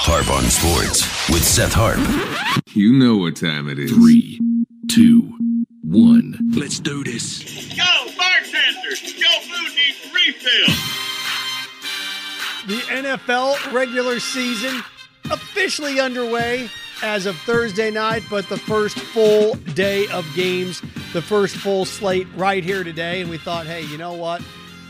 Harp 0.00 0.30
on 0.30 0.44
Sports 0.44 1.02
with 1.28 1.44
Seth 1.44 1.72
Harp. 1.74 1.98
You 2.72 2.92
know 2.92 3.16
what 3.16 3.36
time 3.36 3.68
it 3.68 3.78
is. 3.78 3.90
Three, 3.90 4.38
two, 4.88 5.36
one. 5.82 6.38
Let's 6.54 6.78
do 6.78 7.02
this. 7.02 7.42
Yo, 7.76 7.84
bartender, 8.16 8.88
your 8.88 9.40
food 9.42 9.74
needs 9.74 10.14
refill. 10.14 10.74
The 12.68 12.80
NFL 12.92 13.72
regular 13.72 14.20
season 14.20 14.82
officially 15.30 15.98
underway 16.00 16.70
as 17.02 17.26
of 17.26 17.36
Thursday 17.38 17.90
night, 17.90 18.22
but 18.30 18.48
the 18.48 18.56
first 18.56 18.98
full 18.98 19.54
day 19.74 20.06
of 20.08 20.24
games, 20.34 20.80
the 21.12 21.20
first 21.22 21.56
full 21.56 21.84
slate 21.84 22.28
right 22.36 22.62
here 22.64 22.84
today. 22.84 23.20
And 23.20 23.28
we 23.28 23.36
thought, 23.36 23.66
hey, 23.66 23.82
you 23.82 23.98
know 23.98 24.14
what? 24.14 24.42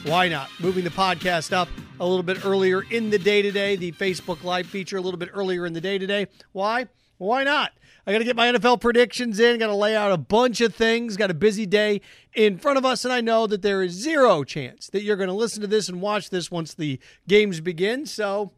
Why 0.04 0.28
not? 0.28 0.48
Moving 0.60 0.84
the 0.84 0.90
podcast 0.90 1.52
up 1.52 1.68
a 2.00 2.06
little 2.06 2.22
bit 2.22 2.44
earlier 2.44 2.82
in 2.90 3.10
the 3.10 3.18
day 3.18 3.42
today, 3.42 3.76
the 3.76 3.92
Facebook 3.92 4.44
Live 4.44 4.66
feature 4.66 4.96
a 4.96 5.00
little 5.00 5.18
bit 5.18 5.30
earlier 5.32 5.66
in 5.66 5.72
the 5.72 5.80
day 5.80 5.98
today. 5.98 6.26
Why? 6.52 6.86
Why 7.18 7.44
not? 7.44 7.72
I 8.06 8.12
got 8.12 8.18
to 8.18 8.24
get 8.24 8.36
my 8.36 8.50
NFL 8.50 8.80
predictions 8.80 9.38
in, 9.40 9.58
got 9.58 9.66
to 9.66 9.74
lay 9.74 9.94
out 9.94 10.12
a 10.12 10.16
bunch 10.16 10.60
of 10.60 10.74
things, 10.74 11.16
got 11.16 11.30
a 11.30 11.34
busy 11.34 11.66
day 11.66 12.00
in 12.32 12.56
front 12.56 12.78
of 12.78 12.84
us, 12.84 13.04
and 13.04 13.12
I 13.12 13.20
know 13.20 13.46
that 13.46 13.62
there 13.62 13.82
is 13.82 13.92
zero 13.92 14.44
chance 14.44 14.88
that 14.90 15.02
you're 15.02 15.16
going 15.16 15.28
to 15.28 15.34
listen 15.34 15.60
to 15.60 15.66
this 15.66 15.88
and 15.88 16.00
watch 16.00 16.30
this 16.30 16.50
once 16.50 16.72
the 16.72 16.98
games 17.26 17.60
begin. 17.60 18.06
So 18.06 18.52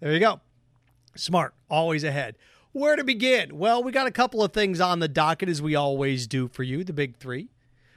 there 0.00 0.12
you 0.12 0.20
go. 0.20 0.40
Smart, 1.14 1.54
always 1.68 2.04
ahead. 2.04 2.38
Where 2.72 2.96
to 2.96 3.04
begin? 3.04 3.58
Well, 3.58 3.82
we 3.82 3.90
got 3.90 4.06
a 4.06 4.12
couple 4.12 4.42
of 4.42 4.52
things 4.52 4.80
on 4.80 5.00
the 5.00 5.08
docket 5.08 5.48
as 5.48 5.60
we 5.60 5.74
always 5.74 6.26
do 6.26 6.48
for 6.48 6.62
you, 6.62 6.84
the 6.84 6.92
big 6.92 7.16
three. 7.16 7.48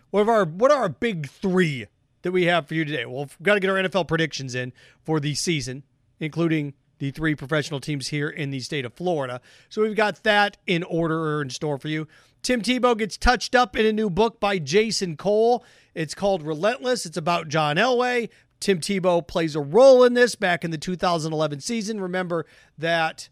What 0.09 0.27
are 0.27 0.31
our 0.31 0.45
what 0.45 0.71
are 0.71 0.81
our 0.81 0.89
big 0.89 1.29
three 1.29 1.85
that 2.21 2.31
we 2.31 2.45
have 2.45 2.67
for 2.67 2.73
you 2.73 2.85
today? 2.85 3.05
Well, 3.05 3.25
we've 3.25 3.43
got 3.43 3.55
to 3.55 3.59
get 3.59 3.69
our 3.69 3.77
NFL 3.77 4.07
predictions 4.07 4.55
in 4.55 4.73
for 5.03 5.19
the 5.19 5.35
season, 5.35 5.83
including 6.19 6.73
the 6.99 7.11
three 7.11 7.33
professional 7.33 7.79
teams 7.79 8.09
here 8.09 8.29
in 8.29 8.51
the 8.51 8.59
state 8.59 8.85
of 8.85 8.93
Florida. 8.93 9.41
So 9.69 9.81
we've 9.81 9.95
got 9.95 10.23
that 10.23 10.57
in 10.67 10.83
order 10.83 11.17
or 11.17 11.41
in 11.41 11.49
store 11.49 11.77
for 11.77 11.87
you. 11.87 12.07
Tim 12.41 12.61
Tebow 12.61 12.97
gets 12.97 13.17
touched 13.17 13.55
up 13.55 13.75
in 13.75 13.85
a 13.85 13.91
new 13.91 14.09
book 14.09 14.39
by 14.39 14.59
Jason 14.59 15.17
Cole. 15.17 15.65
It's 15.93 16.15
called 16.15 16.43
Relentless. 16.43 17.05
It's 17.05 17.17
about 17.17 17.47
John 17.49 17.77
Elway. 17.77 18.29
Tim 18.59 18.79
Tebow 18.79 19.25
plays 19.25 19.55
a 19.55 19.61
role 19.61 20.03
in 20.03 20.13
this 20.13 20.35
back 20.35 20.63
in 20.63 20.71
the 20.71 20.77
2011 20.77 21.61
season. 21.61 21.99
Remember 22.01 22.45
that 22.77 23.29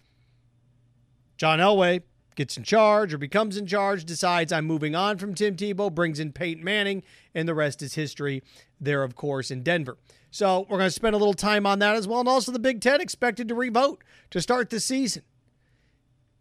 John 1.37 1.59
Elway 1.59 2.01
gets 2.35 2.55
in 2.55 2.63
charge 2.63 3.13
or 3.13 3.17
becomes 3.17 3.57
in 3.57 3.65
charge, 3.65 4.05
decides 4.05 4.53
I'm 4.53 4.65
moving 4.65 4.95
on 4.95 5.17
from 5.17 5.33
Tim 5.33 5.55
Tebow, 5.55 5.93
brings 5.93 6.19
in 6.19 6.31
Peyton 6.31 6.63
Manning, 6.63 7.03
and 7.37 7.47
the 7.47 7.53
rest 7.53 7.83
is 7.83 7.93
history 7.93 8.41
there, 8.81 9.03
of 9.03 9.15
course, 9.15 9.51
in 9.51 9.61
Denver. 9.61 9.97
So 10.31 10.65
we're 10.67 10.79
going 10.79 10.87
to 10.87 10.91
spend 10.91 11.13
a 11.13 11.19
little 11.19 11.35
time 11.35 11.67
on 11.67 11.77
that 11.79 11.95
as 11.95 12.07
well. 12.07 12.19
And 12.19 12.27
also 12.27 12.51
the 12.51 12.57
Big 12.57 12.81
Ten 12.81 12.99
expected 12.99 13.47
to 13.47 13.55
revote 13.55 14.03
to 14.31 14.41
start 14.41 14.71
the 14.71 14.79
season. 14.79 15.21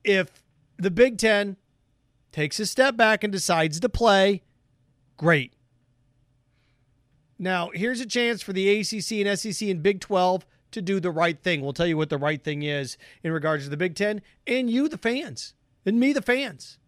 If 0.03 0.43
the 0.79 0.91
Big 0.91 1.19
Ten 1.19 1.57
takes 2.33 2.59
a 2.59 2.67
step 2.67 2.97
back 2.97 3.23
and 3.23 3.31
decides 3.31 3.79
to 3.81 3.91
play, 3.91 4.43
great. 5.19 5.53
Now, 7.39 7.71
here's 7.75 8.01
a 8.01 8.07
chance 8.07 8.41
for 8.41 8.55
the 8.55 8.81
ACC 8.81 9.27
and 9.27 9.39
SEC 9.39 9.69
and 9.69 9.83
Big 9.83 10.01
12 10.01 10.47
to 10.71 10.81
do 10.81 10.99
the 10.99 11.11
right 11.11 11.39
thing. 11.43 11.61
We'll 11.61 11.75
tell 11.75 11.87
you 11.87 11.99
what 11.99 12.09
the 12.09 12.17
right 12.17 12.43
thing 12.43 12.63
is 12.63 12.97
in 13.23 13.33
regards 13.33 13.65
to 13.65 13.71
the 13.71 13.77
Big 13.77 13.95
Ten 13.97 14.23
and 14.47 14.71
you, 14.71 14.89
the 14.89 14.97
fans, 14.97 15.53
and 15.85 16.01
me, 16.01 16.15
the 16.15 16.23
fans. 16.23 16.79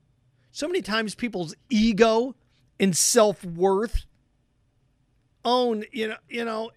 So 0.51 0.67
many 0.67 0.81
times 0.81 1.15
people's 1.15 1.55
ego 1.69 2.35
and 2.81 2.97
self 2.97 3.45
worth 3.45 4.05
own, 5.45 5.85
you 5.93 6.09
know, 6.09 6.17
you 6.29 6.45
know, 6.45 6.71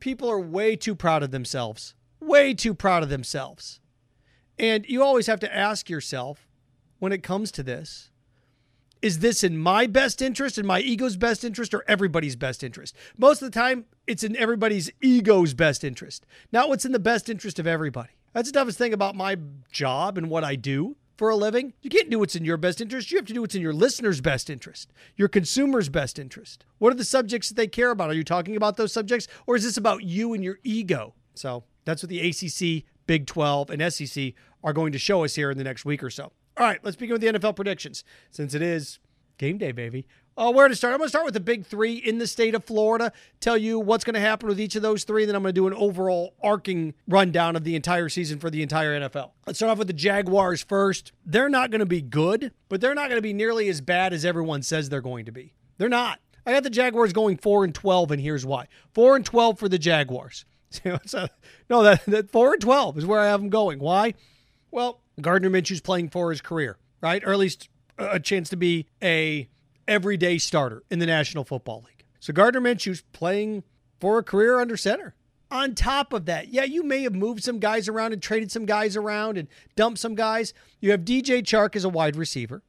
people 0.00 0.30
are 0.30 0.40
way 0.40 0.76
too 0.76 0.94
proud 0.94 1.22
of 1.22 1.30
themselves, 1.30 1.94
way 2.20 2.54
too 2.54 2.74
proud 2.74 3.02
of 3.02 3.08
themselves. 3.08 3.80
And 4.58 4.84
you 4.88 5.02
always 5.02 5.26
have 5.26 5.40
to 5.40 5.54
ask 5.54 5.88
yourself 5.88 6.48
when 6.98 7.12
it 7.12 7.22
comes 7.22 7.52
to 7.52 7.62
this 7.62 8.10
is 9.00 9.20
this 9.20 9.44
in 9.44 9.56
my 9.56 9.86
best 9.86 10.20
interest, 10.20 10.58
in 10.58 10.66
my 10.66 10.80
ego's 10.80 11.16
best 11.16 11.44
interest, 11.44 11.72
or 11.72 11.84
everybody's 11.86 12.36
best 12.36 12.64
interest? 12.64 12.96
Most 13.16 13.40
of 13.42 13.50
the 13.50 13.58
time, 13.58 13.84
it's 14.06 14.24
in 14.24 14.34
everybody's 14.36 14.90
ego's 15.00 15.54
best 15.54 15.84
interest, 15.84 16.26
not 16.50 16.68
what's 16.68 16.84
in 16.84 16.92
the 16.92 16.98
best 16.98 17.28
interest 17.28 17.58
of 17.58 17.66
everybody. 17.66 18.10
That's 18.32 18.50
the 18.50 18.58
toughest 18.58 18.78
thing 18.78 18.92
about 18.92 19.14
my 19.14 19.36
job 19.70 20.18
and 20.18 20.28
what 20.28 20.44
I 20.44 20.56
do 20.56 20.96
for 21.18 21.28
a 21.28 21.36
living. 21.36 21.74
You 21.82 21.90
can't 21.90 22.08
do 22.08 22.20
what's 22.20 22.36
in 22.36 22.44
your 22.44 22.56
best 22.56 22.80
interest. 22.80 23.10
You 23.10 23.18
have 23.18 23.26
to 23.26 23.34
do 23.34 23.42
what's 23.42 23.56
in 23.56 23.60
your 23.60 23.74
listener's 23.74 24.20
best 24.20 24.48
interest, 24.48 24.92
your 25.16 25.28
consumer's 25.28 25.88
best 25.88 26.18
interest. 26.18 26.64
What 26.78 26.92
are 26.92 26.96
the 26.96 27.04
subjects 27.04 27.48
that 27.48 27.56
they 27.56 27.66
care 27.66 27.90
about? 27.90 28.08
Are 28.08 28.14
you 28.14 28.24
talking 28.24 28.56
about 28.56 28.76
those 28.76 28.92
subjects, 28.92 29.26
or 29.46 29.56
is 29.56 29.64
this 29.64 29.76
about 29.76 30.04
you 30.04 30.32
and 30.32 30.42
your 30.42 30.60
ego? 30.62 31.14
So 31.34 31.64
that's 31.84 32.02
what 32.02 32.08
the 32.08 32.20
ACC, 32.20 32.84
Big 33.06 33.26
12, 33.26 33.70
and 33.70 33.92
SEC 33.92 34.32
are 34.62 34.72
going 34.72 34.92
to 34.92 34.98
show 34.98 35.24
us 35.24 35.34
here 35.34 35.50
in 35.50 35.58
the 35.58 35.64
next 35.64 35.84
week 35.84 36.02
or 36.02 36.10
so. 36.10 36.32
All 36.56 36.64
right, 36.64 36.78
let's 36.82 36.96
begin 36.96 37.14
with 37.14 37.22
the 37.22 37.28
NFL 37.28 37.56
predictions 37.56 38.04
since 38.30 38.54
it 38.54 38.62
is 38.62 39.00
game 39.38 39.58
day, 39.58 39.72
baby. 39.72 40.06
Uh, 40.38 40.52
where 40.52 40.68
to 40.68 40.76
start? 40.76 40.94
I'm 40.94 40.98
going 40.98 41.06
to 41.06 41.10
start 41.10 41.24
with 41.24 41.34
the 41.34 41.40
big 41.40 41.66
three 41.66 41.94
in 41.94 42.18
the 42.18 42.26
state 42.28 42.54
of 42.54 42.62
Florida, 42.64 43.12
tell 43.40 43.56
you 43.56 43.80
what's 43.80 44.04
going 44.04 44.14
to 44.14 44.20
happen 44.20 44.48
with 44.48 44.60
each 44.60 44.76
of 44.76 44.82
those 44.82 45.02
three, 45.02 45.24
and 45.24 45.28
then 45.28 45.34
I'm 45.34 45.42
going 45.42 45.52
to 45.52 45.60
do 45.60 45.66
an 45.66 45.74
overall 45.74 46.34
arcing 46.40 46.94
rundown 47.08 47.56
of 47.56 47.64
the 47.64 47.74
entire 47.74 48.08
season 48.08 48.38
for 48.38 48.48
the 48.48 48.62
entire 48.62 49.00
NFL. 49.00 49.32
Let's 49.48 49.58
start 49.58 49.72
off 49.72 49.78
with 49.78 49.88
the 49.88 49.92
Jaguars 49.92 50.62
first. 50.62 51.10
They're 51.26 51.48
not 51.48 51.72
going 51.72 51.80
to 51.80 51.86
be 51.86 52.00
good, 52.00 52.52
but 52.68 52.80
they're 52.80 52.94
not 52.94 53.08
going 53.08 53.18
to 53.18 53.22
be 53.22 53.32
nearly 53.32 53.68
as 53.68 53.80
bad 53.80 54.12
as 54.12 54.24
everyone 54.24 54.62
says 54.62 54.88
they're 54.88 55.00
going 55.00 55.24
to 55.24 55.32
be. 55.32 55.54
They're 55.76 55.88
not. 55.88 56.20
I 56.46 56.52
got 56.52 56.62
the 56.62 56.70
Jaguars 56.70 57.12
going 57.12 57.36
4 57.36 57.64
and 57.64 57.74
12, 57.74 58.12
and 58.12 58.22
here's 58.22 58.46
why 58.46 58.68
4 58.94 59.16
and 59.16 59.26
12 59.26 59.58
for 59.58 59.68
the 59.68 59.78
Jaguars. 59.78 60.44
so, 61.04 61.26
no, 61.68 61.82
that, 61.82 62.06
that 62.06 62.30
4 62.30 62.52
and 62.52 62.62
12 62.62 62.98
is 62.98 63.06
where 63.06 63.18
I 63.18 63.26
have 63.26 63.40
them 63.40 63.50
going. 63.50 63.80
Why? 63.80 64.14
Well, 64.70 65.00
Gardner 65.20 65.50
Minshew's 65.50 65.80
playing 65.80 66.10
for 66.10 66.30
his 66.30 66.40
career, 66.40 66.78
right? 67.00 67.24
Or 67.24 67.32
at 67.32 67.38
least 67.38 67.68
a 67.98 68.20
chance 68.20 68.48
to 68.50 68.56
be 68.56 68.86
a 69.02 69.48
everyday 69.88 70.38
starter 70.38 70.84
in 70.90 70.98
the 70.98 71.06
National 71.06 71.44
Football 71.44 71.84
League. 71.86 72.04
So 72.20 72.32
Gardner 72.32 72.60
Minshew's 72.60 73.02
playing 73.12 73.64
for 74.00 74.18
a 74.18 74.22
career 74.22 74.60
under 74.60 74.76
center. 74.76 75.14
On 75.50 75.74
top 75.74 76.12
of 76.12 76.26
that, 76.26 76.48
yeah, 76.48 76.64
you 76.64 76.82
may 76.82 77.02
have 77.02 77.14
moved 77.14 77.42
some 77.42 77.58
guys 77.58 77.88
around 77.88 78.12
and 78.12 78.20
traded 78.20 78.52
some 78.52 78.66
guys 78.66 78.96
around 78.96 79.38
and 79.38 79.48
dumped 79.76 79.98
some 79.98 80.14
guys. 80.14 80.52
You 80.80 80.90
have 80.90 81.00
DJ 81.00 81.42
Chark 81.42 81.74
as 81.74 81.84
a 81.84 81.88
wide 81.88 82.16
receiver. 82.16 82.62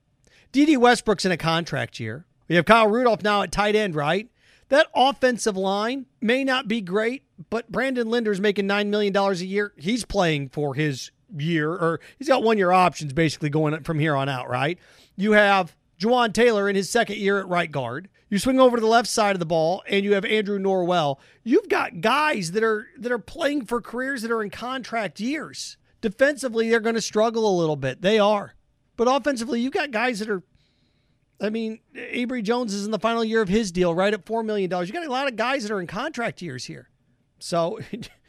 Dede 0.51 0.77
Westbrook's 0.77 1.25
in 1.25 1.31
a 1.31 1.37
contract 1.37 1.99
year. 1.99 2.25
We 2.47 2.55
have 2.55 2.65
Kyle 2.65 2.87
Rudolph 2.87 3.21
now 3.21 3.41
at 3.41 3.51
tight 3.51 3.75
end, 3.75 3.95
right? 3.95 4.29
That 4.69 4.87
offensive 4.95 5.57
line 5.57 6.05
may 6.21 6.43
not 6.43 6.67
be 6.67 6.79
great, 6.79 7.23
but 7.49 7.71
Brandon 7.71 8.09
Linder's 8.09 8.39
making 8.39 8.67
$9 8.67 8.87
million 8.87 9.15
a 9.15 9.33
year. 9.33 9.73
He's 9.77 10.05
playing 10.05 10.49
for 10.49 10.73
his 10.73 11.11
year, 11.35 11.71
or 11.71 11.99
he's 12.17 12.27
got 12.27 12.43
one 12.43 12.57
year 12.57 12.71
options 12.71 13.13
basically 13.13 13.49
going 13.49 13.83
from 13.83 13.99
here 13.99 14.15
on 14.15 14.29
out, 14.29 14.49
right? 14.49 14.79
You 15.15 15.33
have 15.33 15.75
Jawaan 15.99 16.33
Taylor 16.33 16.69
in 16.69 16.75
his 16.75 16.89
second 16.89 17.17
year 17.17 17.39
at 17.39 17.47
right 17.47 17.71
guard. 17.71 18.09
You 18.29 18.39
swing 18.39 18.59
over 18.59 18.77
to 18.77 18.81
the 18.81 18.87
left 18.87 19.09
side 19.09 19.35
of 19.35 19.39
the 19.39 19.45
ball 19.45 19.83
and 19.87 20.05
you 20.05 20.13
have 20.13 20.25
Andrew 20.25 20.59
Norwell. 20.59 21.17
You've 21.43 21.67
got 21.67 22.01
guys 22.01 22.51
that 22.51 22.63
are 22.63 22.87
that 22.97 23.11
are 23.11 23.19
playing 23.19 23.65
for 23.65 23.81
careers 23.81 24.21
that 24.21 24.31
are 24.31 24.43
in 24.43 24.49
contract 24.49 25.19
years. 25.19 25.77
Defensively, 26.01 26.69
they're 26.69 26.79
going 26.79 26.95
to 26.95 27.01
struggle 27.01 27.49
a 27.49 27.59
little 27.59 27.75
bit. 27.75 28.01
They 28.01 28.17
are. 28.17 28.55
But 28.95 29.07
offensively, 29.09 29.61
you've 29.61 29.73
got 29.73 29.91
guys 29.91 30.19
that 30.19 30.29
are 30.29 30.43
I 31.41 31.49
mean, 31.49 31.79
Abry 31.95 32.43
Jones 32.43 32.73
is 32.73 32.85
in 32.85 32.91
the 32.91 32.99
final 32.99 33.23
year 33.23 33.41
of 33.41 33.49
his 33.49 33.71
deal, 33.71 33.95
right 33.95 34.13
at 34.13 34.25
$4 34.25 34.43
million. 34.43 34.69
You 34.69 34.93
got 34.93 35.05
a 35.05 35.11
lot 35.11 35.27
of 35.27 35.37
guys 35.37 35.63
that 35.63 35.71
are 35.71 35.79
in 35.79 35.87
contract 35.87 36.41
years 36.41 36.65
here. 36.65 36.89
So 37.39 37.79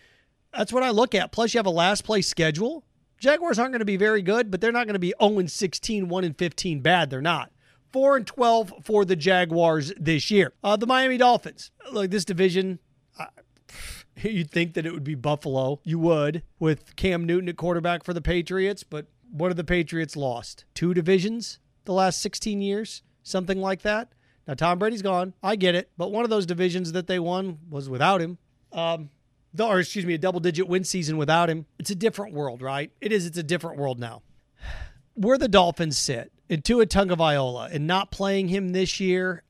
that's 0.53 0.73
what 0.73 0.83
I 0.83 0.91
look 0.91 1.15
at. 1.15 1.33
Plus, 1.33 1.53
you 1.53 1.59
have 1.59 1.67
a 1.67 1.71
last 1.71 2.05
place 2.05 2.29
schedule. 2.29 2.85
Jaguars 3.19 3.59
aren't 3.59 3.73
going 3.73 3.81
to 3.81 3.85
be 3.85 3.97
very 3.97 4.23
good, 4.23 4.51
but 4.51 4.61
they're 4.61 4.73
not 4.73 4.87
going 4.87 4.95
to 4.95 5.01
be 5.01 5.13
0 5.21 5.47
16, 5.47 6.09
1 6.09 6.35
15 6.35 6.81
bad. 6.81 7.11
They're 7.11 7.21
not. 7.21 7.51
4 7.93 8.17
and 8.19 8.27
12 8.27 8.73
for 8.83 9.05
the 9.05 9.17
Jaguars 9.17 9.93
this 9.99 10.31
year. 10.31 10.53
Uh, 10.63 10.77
the 10.77 10.87
Miami 10.87 11.17
Dolphins. 11.17 11.71
Look, 11.91 12.11
this 12.11 12.25
division, 12.25 12.79
you'd 14.23 14.51
think 14.51 14.75
that 14.75 14.87
it 14.87 14.93
would 14.93 15.05
be 15.05 15.15
Buffalo. 15.15 15.81
You 15.85 15.99
would 15.99 16.43
with 16.59 16.97
Cam 16.97 17.25
Newton 17.25 17.49
at 17.49 17.57
quarterback 17.57 18.05
for 18.05 18.13
the 18.13 18.21
Patriots, 18.21 18.83
but 18.83 19.07
what 19.31 19.49
have 19.49 19.57
the 19.57 19.65
Patriots 19.65 20.17
lost? 20.17 20.65
Two 20.75 20.95
divisions 20.95 21.59
the 21.85 21.93
last 21.93 22.21
16 22.21 22.61
years? 22.61 23.03
Something 23.23 23.61
like 23.61 23.83
that. 23.83 24.13
Now, 24.47 24.55
Tom 24.55 24.79
Brady's 24.79 25.03
gone. 25.03 25.35
I 25.43 25.57
get 25.57 25.75
it. 25.75 25.91
But 25.97 26.11
one 26.11 26.25
of 26.25 26.31
those 26.31 26.47
divisions 26.47 26.93
that 26.93 27.07
they 27.07 27.19
won 27.19 27.59
was 27.69 27.89
without 27.89 28.21
him. 28.21 28.39
Um, 28.73 29.11
or 29.59 29.81
excuse 29.81 30.07
me, 30.07 30.15
a 30.15 30.19
double 30.19 30.41
digit 30.41 30.69
win 30.69 30.85
season 30.85 31.17
without 31.17 31.51
him. 31.51 31.67
It's 31.79 31.91
a 31.91 31.95
different 31.95 32.35
world, 32.35 32.63
right? 32.63 32.91
It 33.01 33.13
is. 33.13 33.27
It's 33.27 33.39
a 33.39 33.43
different 33.43 33.79
world 33.79 33.99
now. 33.99 34.23
Where 35.15 35.39
the 35.39 35.49
Dolphins 35.49 35.99
sit 35.99 36.33
Tua 36.59 36.87
Tagovailoa 36.87 37.73
and 37.73 37.87
not 37.87 38.11
playing 38.11 38.49
him 38.49 38.71
this 38.71 39.01
year, 39.01 39.43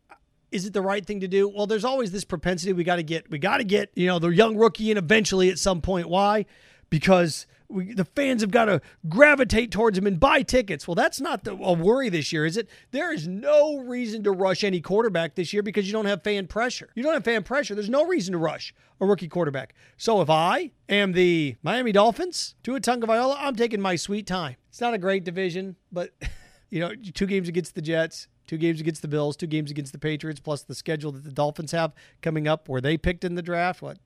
is 0.50 0.67
it 0.67 0.73
the 0.73 0.82
right 0.82 1.05
thing 1.05 1.20
to 1.20 1.29
do? 1.29 1.49
Well, 1.49 1.67
there's 1.67 1.85
always 1.85 2.12
this 2.12 2.25
propensity 2.25 2.73
we 2.73 2.85
got 2.85 2.97
to 2.97 3.02
get, 3.02 3.31
we 3.31 3.38
got 3.38 3.58
to 3.58 3.64
get, 3.64 3.91
you 3.94 4.06
know, 4.06 4.19
the 4.19 4.29
young 4.29 4.56
rookie 4.56 4.91
in 4.91 4.99
eventually 4.99 5.49
at 5.50 5.58
some 5.58 5.81
point. 5.81 6.08
Why? 6.08 6.47
because 6.91 7.47
we, 7.69 7.94
the 7.94 8.05
fans 8.05 8.43
have 8.43 8.50
got 8.50 8.67
to 8.67 8.82
gravitate 9.08 9.70
towards 9.70 9.97
him 9.97 10.06
and 10.06 10.19
buy 10.19 10.43
tickets. 10.43 10.87
Well, 10.87 10.97
that's 10.97 11.20
not 11.20 11.44
the, 11.44 11.52
a 11.52 11.73
worry 11.73 12.08
this 12.08 12.32
year, 12.32 12.44
is 12.44 12.56
it? 12.56 12.69
There 12.91 13.12
is 13.12 13.26
no 13.26 13.79
reason 13.79 14.25
to 14.25 14.32
rush 14.32 14.64
any 14.64 14.81
quarterback 14.81 15.37
this 15.37 15.52
year 15.52 15.62
because 15.62 15.87
you 15.87 15.93
don't 15.93 16.06
have 16.06 16.23
fan 16.23 16.49
pressure. 16.49 16.91
You 16.94 17.05
don't 17.05 17.14
have 17.14 17.25
fan 17.25 17.44
pressure. 17.44 17.75
There's 17.75 17.88
no 17.88 18.06
reason 18.06 18.32
to 18.32 18.38
rush 18.38 18.75
a 19.00 19.06
rookie 19.06 19.29
quarterback. 19.29 19.75
So 19.97 20.20
if 20.20 20.29
I 20.29 20.73
am 20.88 21.12
the 21.12 21.56
Miami 21.62 21.93
Dolphins, 21.93 22.56
Tua 22.62 22.81
Tagovailoa, 22.81 23.37
I'm 23.38 23.56
taking 23.56 23.81
my 23.81 23.97
sweet 23.97 24.26
time. 24.26 24.56
It's 24.69 24.81
not 24.81 24.94
a 24.94 24.99
great 24.99 25.25
division, 25.25 25.76
but 25.93 26.11
you 26.71 26.81
know, 26.81 26.93
two 27.15 27.27
games 27.27 27.49
against 27.49 27.75
the 27.75 27.83
Jets, 27.83 28.29
two 28.47 28.57
games 28.57 28.81
against 28.81 29.03
the 29.03 29.09
Bills, 29.09 29.37
two 29.37 29.47
games 29.47 29.71
against 29.71 29.93
the 29.93 29.99
Patriots, 29.99 30.41
plus 30.41 30.63
the 30.63 30.75
schedule 30.75 31.13
that 31.13 31.25
the 31.25 31.33
Dolphins 31.33 31.73
have 31.73 31.93
coming 32.23 32.49
up 32.49 32.69
where 32.69 32.81
they 32.81 32.97
picked 32.97 33.25
in 33.25 33.35
the 33.35 33.43
draft. 33.43 33.83
What 33.83 33.99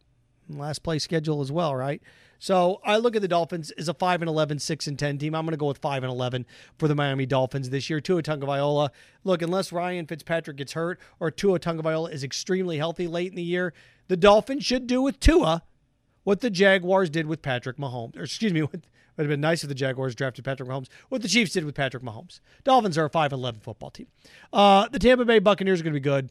last 0.49 0.83
play 0.83 0.99
schedule 0.99 1.41
as 1.41 1.53
well, 1.53 1.75
right? 1.75 2.03
So 2.39 2.81
I 2.85 2.99
look 2.99 3.17
at 3.17 3.23
the 3.23 3.29
Dolphins 3.29 3.71
as 3.73 3.89
a 3.89 3.95
5 3.95 4.23
and 4.23 4.29
11, 4.29 4.59
6 4.59 4.87
and 4.87 4.99
10 4.99 5.19
team. 5.19 5.35
I'm 5.35 5.45
going 5.45 5.53
to 5.53 5.57
go 5.57 5.67
with 5.67 5.79
5 5.79 6.03
and 6.03 6.13
11 6.13 6.45
for 6.79 6.89
the 6.89 6.95
Miami 6.95 7.27
Dolphins 7.27 7.71
this 7.71 7.89
year. 7.89 8.01
Tua 8.01 8.23
Tagovailoa. 8.23 8.91
Look, 9.23 9.41
unless 9.41 9.73
Ryan 9.73 10.07
Fitzpatrick 10.07 10.59
gets 10.59 10.73
hurt 10.73 11.01
or 11.21 11.31
Tua 11.31 11.59
Tagovailoa 11.59 12.13
is 12.13 12.25
extremely 12.25 12.77
healthy 12.77 13.07
late 13.07 13.31
in 13.31 13.37
the 13.37 13.43
year, 13.43 13.73
the 14.09 14.17
Dolphins 14.17 14.65
should 14.65 14.87
do 14.87 15.01
with 15.01 15.21
Tua 15.21 15.63
what 16.25 16.41
the 16.41 16.51
Jaguars 16.51 17.09
did 17.09 17.27
with 17.27 17.41
Patrick 17.41 17.77
Mahomes. 17.77 18.17
Or 18.19 18.25
excuse 18.25 18.53
me, 18.53 18.63
it 19.17 19.21
would 19.23 19.27
have 19.27 19.31
been 19.31 19.41
nice 19.41 19.63
if 19.63 19.69
the 19.69 19.75
Jaguars 19.75 20.15
drafted 20.15 20.45
Patrick 20.45 20.69
Mahomes. 20.69 20.89
What 21.09 21.23
the 21.23 21.29
Chiefs 21.29 21.53
did 21.53 21.65
with 21.65 21.77
Patrick 21.77 22.03
Mahomes. 22.03 22.41
Dolphins 22.65 22.99
are 22.99 23.05
a 23.05 23.11
5 23.11 23.33
11 23.33 23.61
football 23.61 23.91
team. 23.91 24.09
Uh, 24.53 24.89
the 24.89 24.99
Tampa 24.99 25.25
Bay 25.25 25.39
Buccaneers 25.39 25.81
are 25.81 25.85
going 25.85 25.95
to 25.95 26.01
be 26.01 26.03
good. 26.03 26.31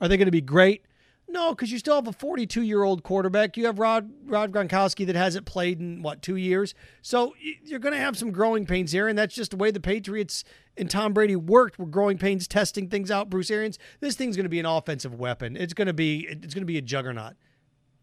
Are 0.00 0.08
they 0.08 0.16
going 0.16 0.26
to 0.26 0.32
be 0.32 0.40
great? 0.40 0.84
No, 1.30 1.50
because 1.50 1.70
you 1.70 1.78
still 1.78 1.96
have 1.96 2.08
a 2.08 2.12
42 2.12 2.62
year 2.62 2.82
old 2.82 3.02
quarterback. 3.02 3.56
You 3.56 3.66
have 3.66 3.78
Rob 3.78 4.10
Rob 4.24 4.50
Gronkowski 4.50 5.06
that 5.06 5.14
hasn't 5.14 5.44
played 5.44 5.78
in 5.78 6.02
what 6.02 6.22
two 6.22 6.36
years, 6.36 6.74
so 7.02 7.34
you're 7.64 7.78
going 7.78 7.92
to 7.92 8.00
have 8.00 8.16
some 8.16 8.30
growing 8.30 8.64
pains 8.64 8.92
here, 8.92 9.06
and 9.06 9.18
that's 9.18 9.34
just 9.34 9.50
the 9.50 9.58
way 9.58 9.70
the 9.70 9.78
Patriots 9.78 10.42
and 10.76 10.90
Tom 10.90 11.12
Brady 11.12 11.36
worked. 11.36 11.78
With 11.78 11.90
growing 11.90 12.16
pains, 12.16 12.48
testing 12.48 12.88
things 12.88 13.10
out. 13.10 13.28
Bruce 13.28 13.50
Arians, 13.50 13.78
this 14.00 14.16
thing's 14.16 14.36
going 14.36 14.46
to 14.46 14.50
be 14.50 14.60
an 14.60 14.66
offensive 14.66 15.14
weapon. 15.14 15.54
It's 15.54 15.74
going 15.74 15.86
to 15.86 15.92
be 15.92 16.26
it's 16.30 16.54
going 16.54 16.62
to 16.62 16.66
be 16.66 16.78
a 16.78 16.82
juggernaut. 16.82 17.34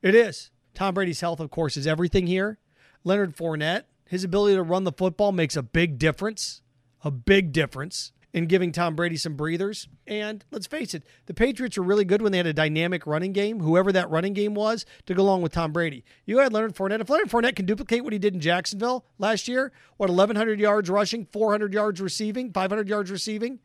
It 0.03 0.13
is. 0.13 0.51
Tom 0.75 0.93
Brady's 0.93 1.21
health, 1.21 1.39
of 1.39 1.49
course, 1.49 1.77
is 1.77 1.87
everything 1.87 2.27
here. 2.27 2.59
Leonard 3.03 3.35
Fournette, 3.35 3.83
his 4.07 4.23
ability 4.23 4.55
to 4.55 4.63
run 4.63 4.83
the 4.83 4.91
football 4.91 5.31
makes 5.31 5.55
a 5.55 5.63
big 5.63 5.97
difference. 5.97 6.61
A 7.03 7.11
big 7.11 7.51
difference 7.51 8.11
in 8.35 8.47
giving 8.47 8.73
Tom 8.73 8.97
Brady 8.97 9.15
some 9.15 9.35
breathers. 9.35 9.87
And 10.05 10.43
let's 10.51 10.67
face 10.67 10.93
it, 10.93 11.03
the 11.25 11.33
Patriots 11.33 11.77
were 11.77 11.85
really 11.85 12.03
good 12.03 12.21
when 12.21 12.33
they 12.33 12.37
had 12.37 12.45
a 12.45 12.53
dynamic 12.53 13.07
running 13.07 13.31
game, 13.31 13.61
whoever 13.61 13.93
that 13.93 14.09
running 14.09 14.33
game 14.33 14.53
was, 14.53 14.85
to 15.05 15.13
go 15.13 15.23
along 15.23 15.41
with 15.41 15.53
Tom 15.53 15.71
Brady. 15.71 16.03
You 16.25 16.39
had 16.39 16.51
Leonard 16.51 16.75
Fournette. 16.75 16.99
If 16.99 17.09
Leonard 17.09 17.29
Fournette 17.29 17.55
can 17.55 17.65
duplicate 17.65 18.03
what 18.03 18.11
he 18.11 18.19
did 18.19 18.33
in 18.33 18.41
Jacksonville 18.41 19.05
last 19.17 19.47
year, 19.47 19.71
what, 19.95 20.09
1,100 20.09 20.59
yards 20.59 20.89
rushing, 20.89 21.27
400 21.31 21.73
yards 21.73 22.01
receiving, 22.01 22.51
500 22.51 22.89
yards 22.89 23.09
receiving, 23.09 23.59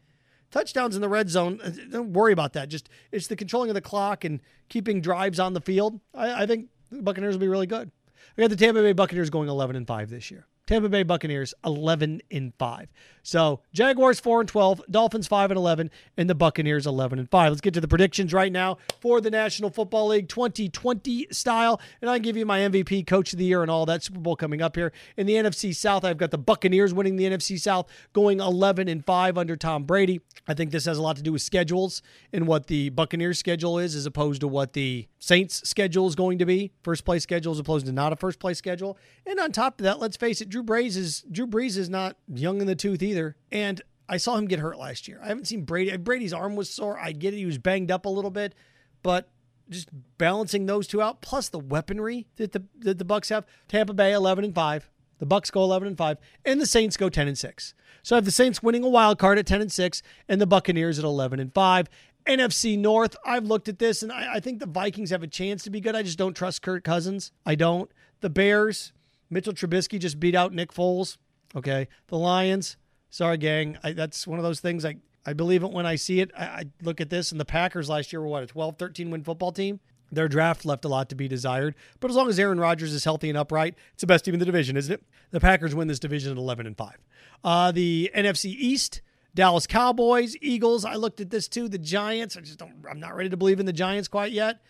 touchdowns 0.52 0.94
in 0.94 1.02
the 1.02 1.08
red 1.08 1.28
zone, 1.28 1.60
uh, 1.64 1.70
don't 1.90 2.12
worry 2.12 2.32
about 2.32 2.52
that. 2.52 2.68
Just 2.68 2.88
it's 3.10 3.26
the 3.26 3.34
controlling 3.34 3.70
of 3.70 3.74
the 3.74 3.80
clock 3.80 4.24
and 4.24 4.40
keeping 4.68 5.00
drives 5.00 5.40
on 5.40 5.52
the 5.52 5.60
field. 5.60 5.98
I, 6.14 6.42
I 6.42 6.46
think 6.46 6.68
the 6.92 7.02
Buccaneers 7.02 7.34
will 7.34 7.40
be 7.40 7.48
really 7.48 7.66
good. 7.66 7.90
I 8.36 8.40
got 8.40 8.50
the 8.50 8.56
Tampa 8.56 8.82
Bay 8.82 8.92
Buccaneers 8.92 9.30
going 9.30 9.48
11 9.48 9.76
and 9.76 9.86
5 9.86 10.10
this 10.10 10.30
year. 10.30 10.46
Tampa 10.70 10.88
Bay 10.88 11.02
Buccaneers 11.02 11.52
11 11.64 12.22
and 12.30 12.52
5. 12.56 12.92
So, 13.24 13.60
Jaguars 13.72 14.20
4 14.20 14.40
and 14.40 14.48
12, 14.48 14.82
Dolphins 14.88 15.26
5 15.26 15.50
and 15.50 15.58
11, 15.58 15.90
and 16.16 16.30
the 16.30 16.34
Buccaneers 16.36 16.86
11 16.86 17.18
and 17.18 17.28
5. 17.28 17.50
Let's 17.50 17.60
get 17.60 17.74
to 17.74 17.80
the 17.80 17.88
predictions 17.88 18.32
right 18.32 18.52
now 18.52 18.78
for 19.00 19.20
the 19.20 19.32
National 19.32 19.70
Football 19.70 20.06
League 20.06 20.28
2020 20.28 21.26
style, 21.32 21.80
and 22.00 22.08
I 22.08 22.18
give 22.18 22.36
you 22.36 22.46
my 22.46 22.60
MVP, 22.60 23.04
coach 23.04 23.32
of 23.32 23.40
the 23.40 23.44
year 23.44 23.62
and 23.62 23.70
all 23.70 23.84
that 23.86 24.04
Super 24.04 24.20
Bowl 24.20 24.36
coming 24.36 24.62
up 24.62 24.76
here. 24.76 24.92
In 25.16 25.26
the 25.26 25.34
NFC 25.34 25.74
South, 25.74 26.04
I've 26.04 26.18
got 26.18 26.30
the 26.30 26.38
Buccaneers 26.38 26.94
winning 26.94 27.16
the 27.16 27.24
NFC 27.24 27.58
South 27.58 27.88
going 28.12 28.38
11 28.38 28.86
and 28.86 29.04
5 29.04 29.36
under 29.36 29.56
Tom 29.56 29.82
Brady. 29.82 30.20
I 30.46 30.54
think 30.54 30.70
this 30.70 30.84
has 30.84 30.98
a 30.98 31.02
lot 31.02 31.16
to 31.16 31.22
do 31.22 31.32
with 31.32 31.42
schedules 31.42 32.00
and 32.32 32.46
what 32.46 32.68
the 32.68 32.90
Buccaneers 32.90 33.40
schedule 33.40 33.78
is 33.78 33.96
as 33.96 34.06
opposed 34.06 34.40
to 34.42 34.48
what 34.48 34.72
the 34.72 35.08
Saints 35.18 35.68
schedule 35.68 36.06
is 36.06 36.14
going 36.14 36.38
to 36.38 36.46
be. 36.46 36.72
First 36.82 37.04
place 37.04 37.24
schedule 37.24 37.52
as 37.52 37.58
opposed 37.58 37.86
to 37.86 37.92
not 37.92 38.12
a 38.12 38.16
first 38.16 38.38
place 38.38 38.56
schedule. 38.56 38.96
And 39.26 39.38
on 39.38 39.52
top 39.52 39.80
of 39.80 39.84
that, 39.84 39.98
let's 39.98 40.16
face 40.16 40.40
it, 40.40 40.48
Drew 40.48 40.59
Brees 40.62 40.96
is 40.96 41.24
Drew 41.30 41.46
Brees 41.46 41.76
is 41.76 41.88
not 41.88 42.16
young 42.32 42.60
in 42.60 42.66
the 42.66 42.74
tooth 42.74 43.02
either. 43.02 43.36
And 43.50 43.80
I 44.08 44.16
saw 44.16 44.36
him 44.36 44.46
get 44.46 44.58
hurt 44.58 44.78
last 44.78 45.06
year. 45.06 45.20
I 45.22 45.28
haven't 45.28 45.46
seen 45.46 45.64
Brady. 45.64 45.96
Brady's 45.96 46.32
arm 46.32 46.56
was 46.56 46.68
sore. 46.68 46.98
I 46.98 47.12
get 47.12 47.34
it. 47.34 47.38
He 47.38 47.46
was 47.46 47.58
banged 47.58 47.90
up 47.90 48.06
a 48.06 48.08
little 48.08 48.30
bit, 48.30 48.54
but 49.02 49.28
just 49.68 49.88
balancing 50.18 50.66
those 50.66 50.86
two 50.88 51.00
out, 51.00 51.20
plus 51.22 51.48
the 51.48 51.60
weaponry 51.60 52.26
that 52.36 52.52
the 52.52 52.64
that 52.80 52.98
the 52.98 53.04
Bucks 53.04 53.28
have. 53.28 53.46
Tampa 53.68 53.94
Bay 53.94 54.12
eleven 54.12 54.44
and 54.44 54.54
five. 54.54 54.90
The 55.18 55.26
Bucks 55.26 55.50
go 55.50 55.62
eleven 55.62 55.86
and 55.86 55.96
five, 55.96 56.18
and 56.44 56.60
the 56.60 56.66
Saints 56.66 56.96
go 56.96 57.08
ten 57.08 57.28
and 57.28 57.38
six. 57.38 57.74
So 58.02 58.16
I 58.16 58.18
have 58.18 58.24
the 58.24 58.30
Saints 58.30 58.62
winning 58.62 58.82
a 58.82 58.88
wild 58.88 59.18
card 59.18 59.38
at 59.38 59.46
ten 59.46 59.60
and 59.60 59.70
six, 59.70 60.02
and 60.28 60.40
the 60.40 60.46
Buccaneers 60.46 60.98
at 60.98 61.04
eleven 61.04 61.38
and 61.38 61.52
five. 61.54 61.88
NFC 62.26 62.78
North, 62.78 63.16
I've 63.24 63.44
looked 63.46 63.68
at 63.68 63.78
this, 63.78 64.02
and 64.02 64.12
I, 64.12 64.34
I 64.34 64.40
think 64.40 64.58
the 64.58 64.66
Vikings 64.66 65.10
have 65.10 65.22
a 65.22 65.26
chance 65.26 65.62
to 65.64 65.70
be 65.70 65.80
good. 65.80 65.94
I 65.94 66.02
just 66.02 66.18
don't 66.18 66.34
trust 66.34 66.62
Kirk 66.62 66.84
Cousins. 66.84 67.32
I 67.46 67.54
don't. 67.54 67.90
The 68.20 68.30
Bears, 68.30 68.92
Mitchell 69.30 69.52
Trubisky 69.52 69.98
just 69.98 70.20
beat 70.20 70.34
out 70.34 70.52
Nick 70.52 70.72
Foles. 70.72 71.16
Okay. 71.54 71.88
The 72.08 72.18
Lions, 72.18 72.76
sorry, 73.08 73.38
gang. 73.38 73.78
I, 73.82 73.92
that's 73.92 74.26
one 74.26 74.38
of 74.38 74.42
those 74.42 74.60
things 74.60 74.84
I, 74.84 74.96
I 75.24 75.32
believe 75.32 75.62
it 75.62 75.70
when 75.70 75.86
I 75.86 75.96
see 75.96 76.20
it. 76.20 76.30
I, 76.36 76.44
I 76.44 76.64
look 76.82 77.00
at 77.00 77.10
this, 77.10 77.30
and 77.32 77.40
the 77.40 77.44
Packers 77.44 77.88
last 77.88 78.12
year 78.12 78.20
were 78.20 78.28
what, 78.28 78.42
a 78.42 78.46
12 78.46 78.76
13 78.78 79.10
win 79.10 79.24
football 79.24 79.52
team? 79.52 79.80
Their 80.12 80.28
draft 80.28 80.64
left 80.64 80.84
a 80.84 80.88
lot 80.88 81.08
to 81.10 81.14
be 81.14 81.28
desired, 81.28 81.76
but 82.00 82.10
as 82.10 82.16
long 82.16 82.28
as 82.28 82.38
Aaron 82.38 82.58
Rodgers 82.58 82.92
is 82.92 83.04
healthy 83.04 83.28
and 83.28 83.38
upright, 83.38 83.76
it's 83.92 84.00
the 84.00 84.08
best 84.08 84.24
team 84.24 84.34
in 84.34 84.40
the 84.40 84.46
division, 84.46 84.76
isn't 84.76 84.92
it? 84.92 85.04
The 85.30 85.38
Packers 85.38 85.72
win 85.72 85.86
this 85.86 86.00
division 86.00 86.32
at 86.32 86.36
11 86.36 86.66
and 86.66 86.76
5. 86.76 86.96
Uh, 87.44 87.70
the 87.70 88.10
NFC 88.12 88.46
East, 88.46 89.02
Dallas 89.36 89.68
Cowboys, 89.68 90.36
Eagles. 90.40 90.84
I 90.84 90.94
looked 90.94 91.20
at 91.20 91.30
this 91.30 91.46
too. 91.46 91.68
The 91.68 91.78
Giants. 91.78 92.36
I 92.36 92.40
just 92.40 92.58
don't. 92.58 92.84
I'm 92.90 92.98
not 92.98 93.14
ready 93.14 93.30
to 93.30 93.36
believe 93.36 93.60
in 93.60 93.66
the 93.66 93.72
Giants 93.72 94.08
quite 94.08 94.32
yet. 94.32 94.60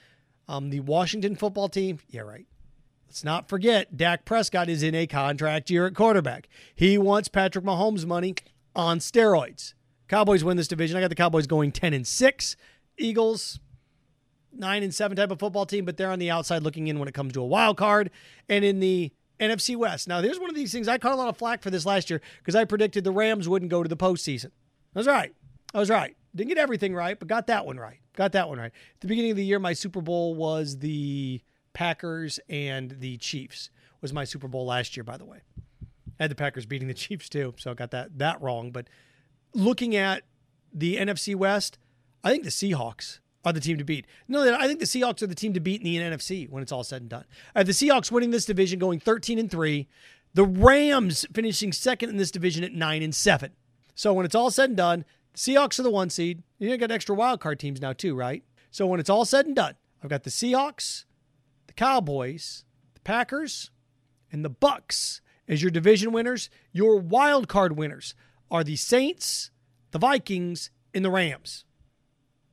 Um, 0.46 0.68
the 0.68 0.80
Washington 0.80 1.36
football 1.36 1.70
team. 1.70 2.00
Yeah, 2.10 2.22
right. 2.22 2.46
Let's 3.10 3.24
not 3.24 3.48
forget, 3.48 3.96
Dak 3.96 4.24
Prescott 4.24 4.68
is 4.68 4.84
in 4.84 4.94
a 4.94 5.04
contract 5.04 5.68
year 5.68 5.84
at 5.84 5.96
quarterback. 5.96 6.48
He 6.76 6.96
wants 6.96 7.26
Patrick 7.26 7.64
Mahomes' 7.64 8.06
money 8.06 8.36
on 8.76 9.00
steroids. 9.00 9.74
Cowboys 10.06 10.44
win 10.44 10.56
this 10.56 10.68
division. 10.68 10.96
I 10.96 11.00
got 11.00 11.08
the 11.08 11.16
Cowboys 11.16 11.48
going 11.48 11.72
10 11.72 11.92
and 11.92 12.06
6. 12.06 12.56
Eagles, 12.98 13.58
9 14.52 14.82
and 14.84 14.94
7 14.94 15.16
type 15.16 15.32
of 15.32 15.40
football 15.40 15.66
team, 15.66 15.84
but 15.84 15.96
they're 15.96 16.12
on 16.12 16.20
the 16.20 16.30
outside 16.30 16.62
looking 16.62 16.86
in 16.86 17.00
when 17.00 17.08
it 17.08 17.14
comes 17.14 17.32
to 17.32 17.40
a 17.40 17.46
wild 17.46 17.76
card. 17.76 18.12
And 18.48 18.64
in 18.64 18.78
the 18.78 19.10
NFC 19.40 19.74
West. 19.74 20.06
Now, 20.06 20.20
there's 20.20 20.38
one 20.38 20.48
of 20.48 20.54
these 20.54 20.70
things 20.70 20.86
I 20.86 20.96
caught 20.96 21.10
a 21.10 21.16
lot 21.16 21.28
of 21.28 21.36
flack 21.36 21.62
for 21.62 21.70
this 21.70 21.84
last 21.84 22.10
year 22.10 22.20
because 22.38 22.54
I 22.54 22.64
predicted 22.64 23.02
the 23.02 23.10
Rams 23.10 23.48
wouldn't 23.48 23.72
go 23.72 23.82
to 23.82 23.88
the 23.88 23.96
postseason. 23.96 24.52
I 24.94 25.00
was 25.00 25.08
right. 25.08 25.34
I 25.74 25.80
was 25.80 25.90
right. 25.90 26.16
Didn't 26.36 26.50
get 26.50 26.58
everything 26.58 26.94
right, 26.94 27.18
but 27.18 27.26
got 27.26 27.48
that 27.48 27.66
one 27.66 27.76
right. 27.76 27.98
Got 28.14 28.30
that 28.32 28.48
one 28.48 28.58
right. 28.58 28.66
At 28.66 29.00
the 29.00 29.08
beginning 29.08 29.32
of 29.32 29.36
the 29.36 29.44
year, 29.44 29.58
my 29.58 29.72
Super 29.72 30.00
Bowl 30.00 30.36
was 30.36 30.78
the 30.78 31.42
Packers 31.72 32.40
and 32.48 32.96
the 33.00 33.16
Chiefs. 33.18 33.70
Was 34.00 34.12
my 34.12 34.24
Super 34.24 34.48
Bowl 34.48 34.64
last 34.64 34.96
year, 34.96 35.04
by 35.04 35.18
the 35.18 35.26
way. 35.26 35.40
I 36.18 36.24
had 36.24 36.30
the 36.30 36.36
Packers 36.36 36.66
beating 36.66 36.88
the 36.88 36.94
Chiefs 37.06 37.28
too, 37.28 37.54
so 37.58 37.70
I 37.70 37.74
got 37.74 37.90
that 37.90 38.18
that 38.18 38.40
wrong. 38.40 38.70
But 38.70 38.88
looking 39.54 39.94
at 39.94 40.22
the 40.72 40.96
NFC 40.96 41.34
West, 41.34 41.78
I 42.24 42.30
think 42.30 42.44
the 42.44 42.50
Seahawks 42.50 43.18
are 43.44 43.52
the 43.52 43.60
team 43.60 43.78
to 43.78 43.84
beat. 43.84 44.06
No, 44.28 44.54
I 44.54 44.66
think 44.66 44.80
the 44.80 44.86
Seahawks 44.86 45.22
are 45.22 45.26
the 45.26 45.34
team 45.34 45.54
to 45.54 45.60
beat 45.60 45.80
in 45.80 45.84
the 45.84 45.96
NFC 45.96 46.48
when 46.48 46.62
it's 46.62 46.72
all 46.72 46.84
said 46.84 47.02
and 47.02 47.10
done. 47.10 47.24
Have 47.56 47.66
the 47.66 47.72
Seahawks 47.72 48.10
winning 48.12 48.30
this 48.30 48.44
division, 48.44 48.78
going 48.78 49.00
13 49.00 49.38
and 49.38 49.50
3. 49.50 49.88
The 50.34 50.44
Rams 50.44 51.26
finishing 51.32 51.72
second 51.72 52.10
in 52.10 52.16
this 52.16 52.30
division 52.30 52.62
at 52.62 52.72
9 52.72 53.02
and 53.02 53.14
7. 53.14 53.52
So 53.94 54.12
when 54.12 54.24
it's 54.24 54.34
all 54.34 54.50
said 54.50 54.70
and 54.70 54.76
done, 54.76 55.04
the 55.32 55.38
Seahawks 55.38 55.78
are 55.78 55.82
the 55.82 55.90
one 55.90 56.10
seed. 56.10 56.42
You 56.58 56.76
got 56.76 56.90
extra 56.90 57.14
wild 57.14 57.40
card 57.40 57.58
teams 57.58 57.80
now 57.80 57.92
too, 57.92 58.14
right? 58.14 58.44
So 58.70 58.86
when 58.86 59.00
it's 59.00 59.10
all 59.10 59.24
said 59.24 59.46
and 59.46 59.56
done, 59.56 59.74
I've 60.02 60.10
got 60.10 60.22
the 60.22 60.30
Seahawks, 60.30 61.04
the 61.70 61.74
Cowboys, 61.74 62.64
the 62.94 63.00
Packers, 63.02 63.70
and 64.32 64.44
the 64.44 64.50
Bucks 64.50 65.20
as 65.46 65.62
your 65.62 65.70
division 65.70 66.10
winners. 66.10 66.50
Your 66.72 66.98
wild 66.98 67.46
card 67.46 67.76
winners 67.76 68.16
are 68.50 68.64
the 68.64 68.74
Saints, 68.74 69.52
the 69.92 69.98
Vikings, 70.00 70.72
and 70.92 71.04
the 71.04 71.12
Rams. 71.12 71.64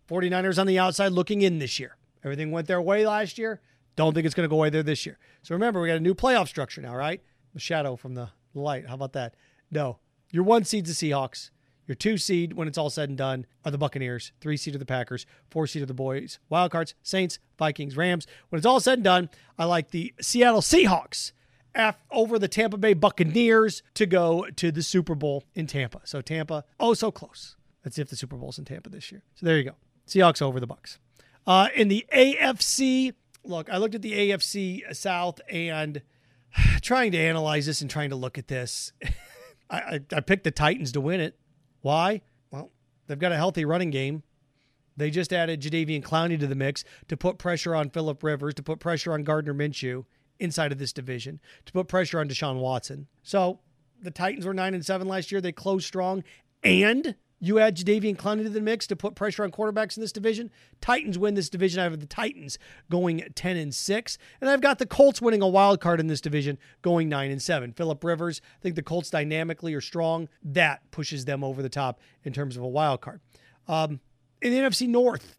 49ers 0.08 0.60
on 0.60 0.68
the 0.68 0.78
outside 0.78 1.14
looking 1.14 1.42
in 1.42 1.58
this 1.58 1.80
year. 1.80 1.98
Everything 2.24 2.52
went 2.52 2.68
their 2.68 2.80
way 2.80 3.08
last 3.08 3.40
year. 3.40 3.60
Don't 3.96 4.14
think 4.14 4.28
it's 4.28 4.36
going 4.36 4.48
to 4.48 4.52
go 4.52 4.58
away 4.58 4.70
there 4.70 4.84
this 4.84 5.04
year. 5.04 5.18
So 5.42 5.56
remember, 5.56 5.82
we 5.82 5.88
got 5.88 5.98
a 5.98 6.00
new 6.00 6.14
playoff 6.14 6.48
structure 6.48 6.82
now, 6.82 6.96
right? 6.96 7.24
The 7.56 7.60
shadow 7.60 7.96
from 7.96 8.14
the 8.14 8.30
light. 8.54 8.86
How 8.86 8.94
about 8.94 9.14
that? 9.14 9.34
No. 9.72 9.98
Your 10.30 10.44
one 10.44 10.64
seed's 10.64 10.96
the 10.96 11.10
Seahawks. 11.10 11.50
Your 11.88 11.96
two 11.96 12.18
seed, 12.18 12.54
when 12.54 12.68
it's 12.68 12.78
all 12.78 12.90
said 12.90 13.10
and 13.10 13.18
done, 13.18 13.46
are 13.64 13.72
the 13.72 13.78
Buccaneers. 13.78 14.34
Three 14.42 14.58
seed 14.58 14.76
are 14.76 14.80
the 14.80 14.86
Packers. 14.86 15.26
Four 15.50 15.68
seed 15.68 15.84
are 15.84 15.88
the 15.88 15.94
boys. 15.94 16.38
Wild 16.50 16.72
cards, 16.72 16.94
Saints, 17.02 17.40
Vikings, 17.58 17.96
Rams. 17.96 18.28
When 18.50 18.58
it's 18.58 18.66
all 18.66 18.80
said 18.80 19.00
and 19.00 19.04
done, 19.04 19.30
I 19.58 19.66
like 19.66 19.92
the 19.92 20.14
Seattle 20.20 20.62
Seahawks 20.62 21.32
over 22.12 22.38
the 22.40 22.48
Tampa 22.48 22.78
Bay 22.78 22.94
Buccaneers 22.94 23.84
to 23.94 24.06
go 24.06 24.48
to 24.56 24.72
the 24.72 24.84
Super 24.84 25.16
Bowl 25.16 25.46
in 25.56 25.68
Tampa. 25.68 26.02
So 26.04 26.22
Tampa, 26.22 26.66
oh 26.80 26.94
so 26.94 27.12
close. 27.12 27.56
See 27.90 28.02
if 28.02 28.10
the 28.10 28.18
Super 28.18 28.36
Bowl's 28.36 28.60
in 28.60 28.66
Tampa 28.66 28.90
this 28.90 29.14
year. 29.14 29.24
So 29.36 29.46
there 29.46 29.58
you 29.58 29.64
go. 29.64 29.76
Seahawks 30.08 30.42
over 30.42 30.60
the 30.60 30.68
Bucks. 30.68 31.00
Uh, 31.46 31.70
in 31.74 31.88
the 31.88 32.06
AFC, 32.14 33.14
look, 33.46 33.70
I 33.70 33.78
looked 33.78 33.96
at 33.96 34.02
the 34.02 34.12
AFC 34.12 34.94
South 34.94 35.40
and 35.50 36.02
trying 36.82 37.14
to 37.14 37.18
analyze 37.18 37.66
this 37.66 37.80
and 37.80 37.90
trying 37.90 38.10
to 38.10 38.18
look 38.18 38.38
at 38.38 38.50
this, 38.50 38.92
I, 39.70 39.78
I, 39.78 40.00
I 40.18 40.20
picked 40.20 40.44
the 40.44 40.52
Titans 40.52 40.92
to 40.94 41.02
win 41.02 41.22
it. 41.22 41.40
Why? 41.88 42.22
Well, 42.52 42.70
they've 43.08 43.18
got 43.18 43.32
a 43.32 43.38
healthy 43.38 43.64
running 43.64 43.92
game. 43.92 44.24
They 44.98 45.10
just 45.10 45.32
added 45.32 45.62
Jadeveon 45.62 46.04
Clowney 46.04 46.38
to 46.38 46.46
the 46.46 46.54
mix 46.54 46.84
to 47.08 47.16
put 47.16 47.38
pressure 47.38 47.74
on 47.74 47.92
Philip 47.92 48.22
Rivers, 48.22 48.56
to 48.56 48.62
put 48.62 48.82
pressure 48.82 49.14
on 49.14 49.24
Gardner 49.24 49.54
Minshew 49.54 50.04
inside 50.38 50.74
of 50.74 50.80
this 50.80 50.92
division, 50.92 51.40
to 51.66 51.72
put 51.72 51.88
pressure 51.88 52.20
on 52.20 52.28
Deshaun 52.28 52.60
Watson. 52.60 53.08
So 53.24 53.60
the 54.02 54.12
Titans 54.12 54.46
were 54.46 54.54
nine 54.54 54.74
and 54.74 54.86
seven 54.86 55.08
last 55.08 55.32
year. 55.32 55.40
They 55.40 55.54
closed 55.54 55.88
strong, 55.88 56.26
and 56.62 57.16
you 57.40 57.60
add 57.60 57.78
Jadeveon 57.78 58.18
Clowney 58.18 58.44
to 58.44 58.50
the 58.50 58.62
mix 58.62 58.88
to 58.88 58.96
put 58.96 59.16
pressure 59.16 59.44
on 59.44 59.52
quarterbacks 59.52 59.96
in 59.96 60.02
this 60.02 60.12
division. 60.12 60.50
Titans 60.82 61.20
win 61.20 61.36
this 61.36 61.50
division. 61.50 61.80
I 61.80 61.84
have 61.84 62.00
the 62.00 62.06
Titans 62.06 62.58
going 62.90 63.24
10 63.36 63.58
and 63.58 63.74
6. 63.74 64.18
And 64.42 64.50
I've 64.50 64.62
got 64.62 64.80
the 64.80 64.88
Colts 64.88 65.22
winning 65.22 65.42
a 65.42 65.48
wild 65.48 65.80
card 65.80 66.00
in 66.00 66.08
this 66.08 66.22
division 66.22 66.58
going 66.82 67.10
9 67.10 67.30
and 67.30 67.42
7. 67.42 67.74
Philip 67.74 68.04
Rivers, 68.04 68.42
I 68.60 68.62
think 68.62 68.76
the 68.76 68.84
Colts 68.84 69.10
dynamically 69.10 69.74
are 69.76 69.82
strong. 69.82 70.30
That 70.44 70.90
pushes 70.92 71.26
them 71.26 71.44
over 71.44 71.62
the 71.62 71.70
top 71.70 72.00
in 72.24 72.34
terms 72.34 72.58
of 72.58 72.64
a 72.64 72.68
wild 72.68 73.02
card. 73.02 73.22
Um, 73.68 74.00
in 74.42 74.52
the 74.52 74.60
NFC 74.60 74.88
North, 74.88 75.38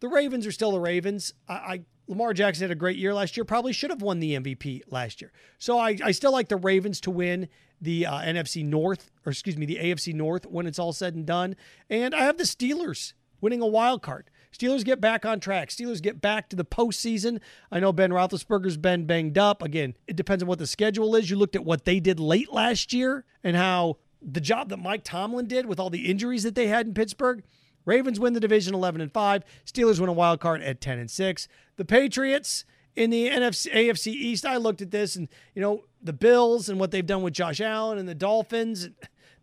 the 0.00 0.08
Ravens 0.08 0.46
are 0.46 0.52
still 0.52 0.72
the 0.72 0.80
Ravens. 0.80 1.32
I, 1.48 1.54
I 1.54 1.80
Lamar 2.08 2.32
Jackson 2.32 2.62
had 2.62 2.70
a 2.70 2.74
great 2.74 2.96
year 2.96 3.12
last 3.14 3.36
year. 3.36 3.44
Probably 3.44 3.72
should 3.72 3.90
have 3.90 4.02
won 4.02 4.18
the 4.18 4.34
MVP 4.34 4.82
last 4.90 5.20
year. 5.20 5.30
So 5.58 5.78
I, 5.78 5.98
I 6.02 6.10
still 6.12 6.32
like 6.32 6.48
the 6.48 6.56
Ravens 6.56 7.00
to 7.02 7.10
win 7.10 7.48
the 7.80 8.06
uh, 8.06 8.18
NFC 8.20 8.64
North, 8.64 9.10
or 9.24 9.30
excuse 9.30 9.56
me, 9.56 9.66
the 9.66 9.76
AFC 9.76 10.14
North 10.14 10.46
when 10.46 10.66
it's 10.66 10.78
all 10.78 10.92
said 10.92 11.14
and 11.14 11.26
done. 11.26 11.54
And 11.88 12.14
I 12.14 12.22
have 12.22 12.38
the 12.38 12.44
Steelers 12.44 13.12
winning 13.40 13.60
a 13.60 13.66
wild 13.66 14.02
card. 14.02 14.30
Steelers 14.52 14.84
get 14.84 15.00
back 15.00 15.26
on 15.26 15.40
track. 15.40 15.68
Steelers 15.68 16.02
get 16.02 16.20
back 16.20 16.48
to 16.48 16.56
the 16.56 16.64
postseason. 16.64 17.40
I 17.70 17.80
know 17.80 17.92
Ben 17.92 18.10
Roethlisberger's 18.10 18.78
been 18.78 19.04
banged 19.04 19.36
up. 19.36 19.62
Again, 19.62 19.94
it 20.06 20.16
depends 20.16 20.42
on 20.42 20.48
what 20.48 20.58
the 20.58 20.66
schedule 20.66 21.14
is. 21.14 21.28
You 21.28 21.36
looked 21.36 21.54
at 21.54 21.64
what 21.64 21.84
they 21.84 22.00
did 22.00 22.18
late 22.18 22.52
last 22.52 22.92
year 22.92 23.24
and 23.44 23.56
how 23.56 23.98
the 24.22 24.40
job 24.40 24.70
that 24.70 24.78
Mike 24.78 25.04
Tomlin 25.04 25.46
did 25.46 25.66
with 25.66 25.78
all 25.78 25.90
the 25.90 26.06
injuries 26.06 26.42
that 26.42 26.54
they 26.54 26.68
had 26.68 26.86
in 26.86 26.94
Pittsburgh. 26.94 27.44
Ravens 27.84 28.20
win 28.20 28.34
the 28.34 28.40
division 28.40 28.74
11 28.74 29.00
and 29.00 29.12
5. 29.12 29.44
Steelers 29.64 30.00
win 30.00 30.08
a 30.08 30.12
wild 30.12 30.40
card 30.40 30.62
at 30.62 30.80
10 30.80 30.98
and 30.98 31.10
6. 31.10 31.48
The 31.78 31.84
Patriots 31.84 32.64
in 32.96 33.10
the 33.10 33.28
NFC 33.28 33.72
AFC 33.72 34.08
East, 34.08 34.44
I 34.44 34.56
looked 34.56 34.82
at 34.82 34.90
this 34.90 35.14
and 35.14 35.28
you 35.54 35.62
know, 35.62 35.84
the 36.02 36.12
Bills 36.12 36.68
and 36.68 36.78
what 36.78 36.90
they've 36.90 37.06
done 37.06 37.22
with 37.22 37.32
Josh 37.32 37.60
Allen 37.60 37.98
and 37.98 38.08
the 38.08 38.14
Dolphins, 38.14 38.88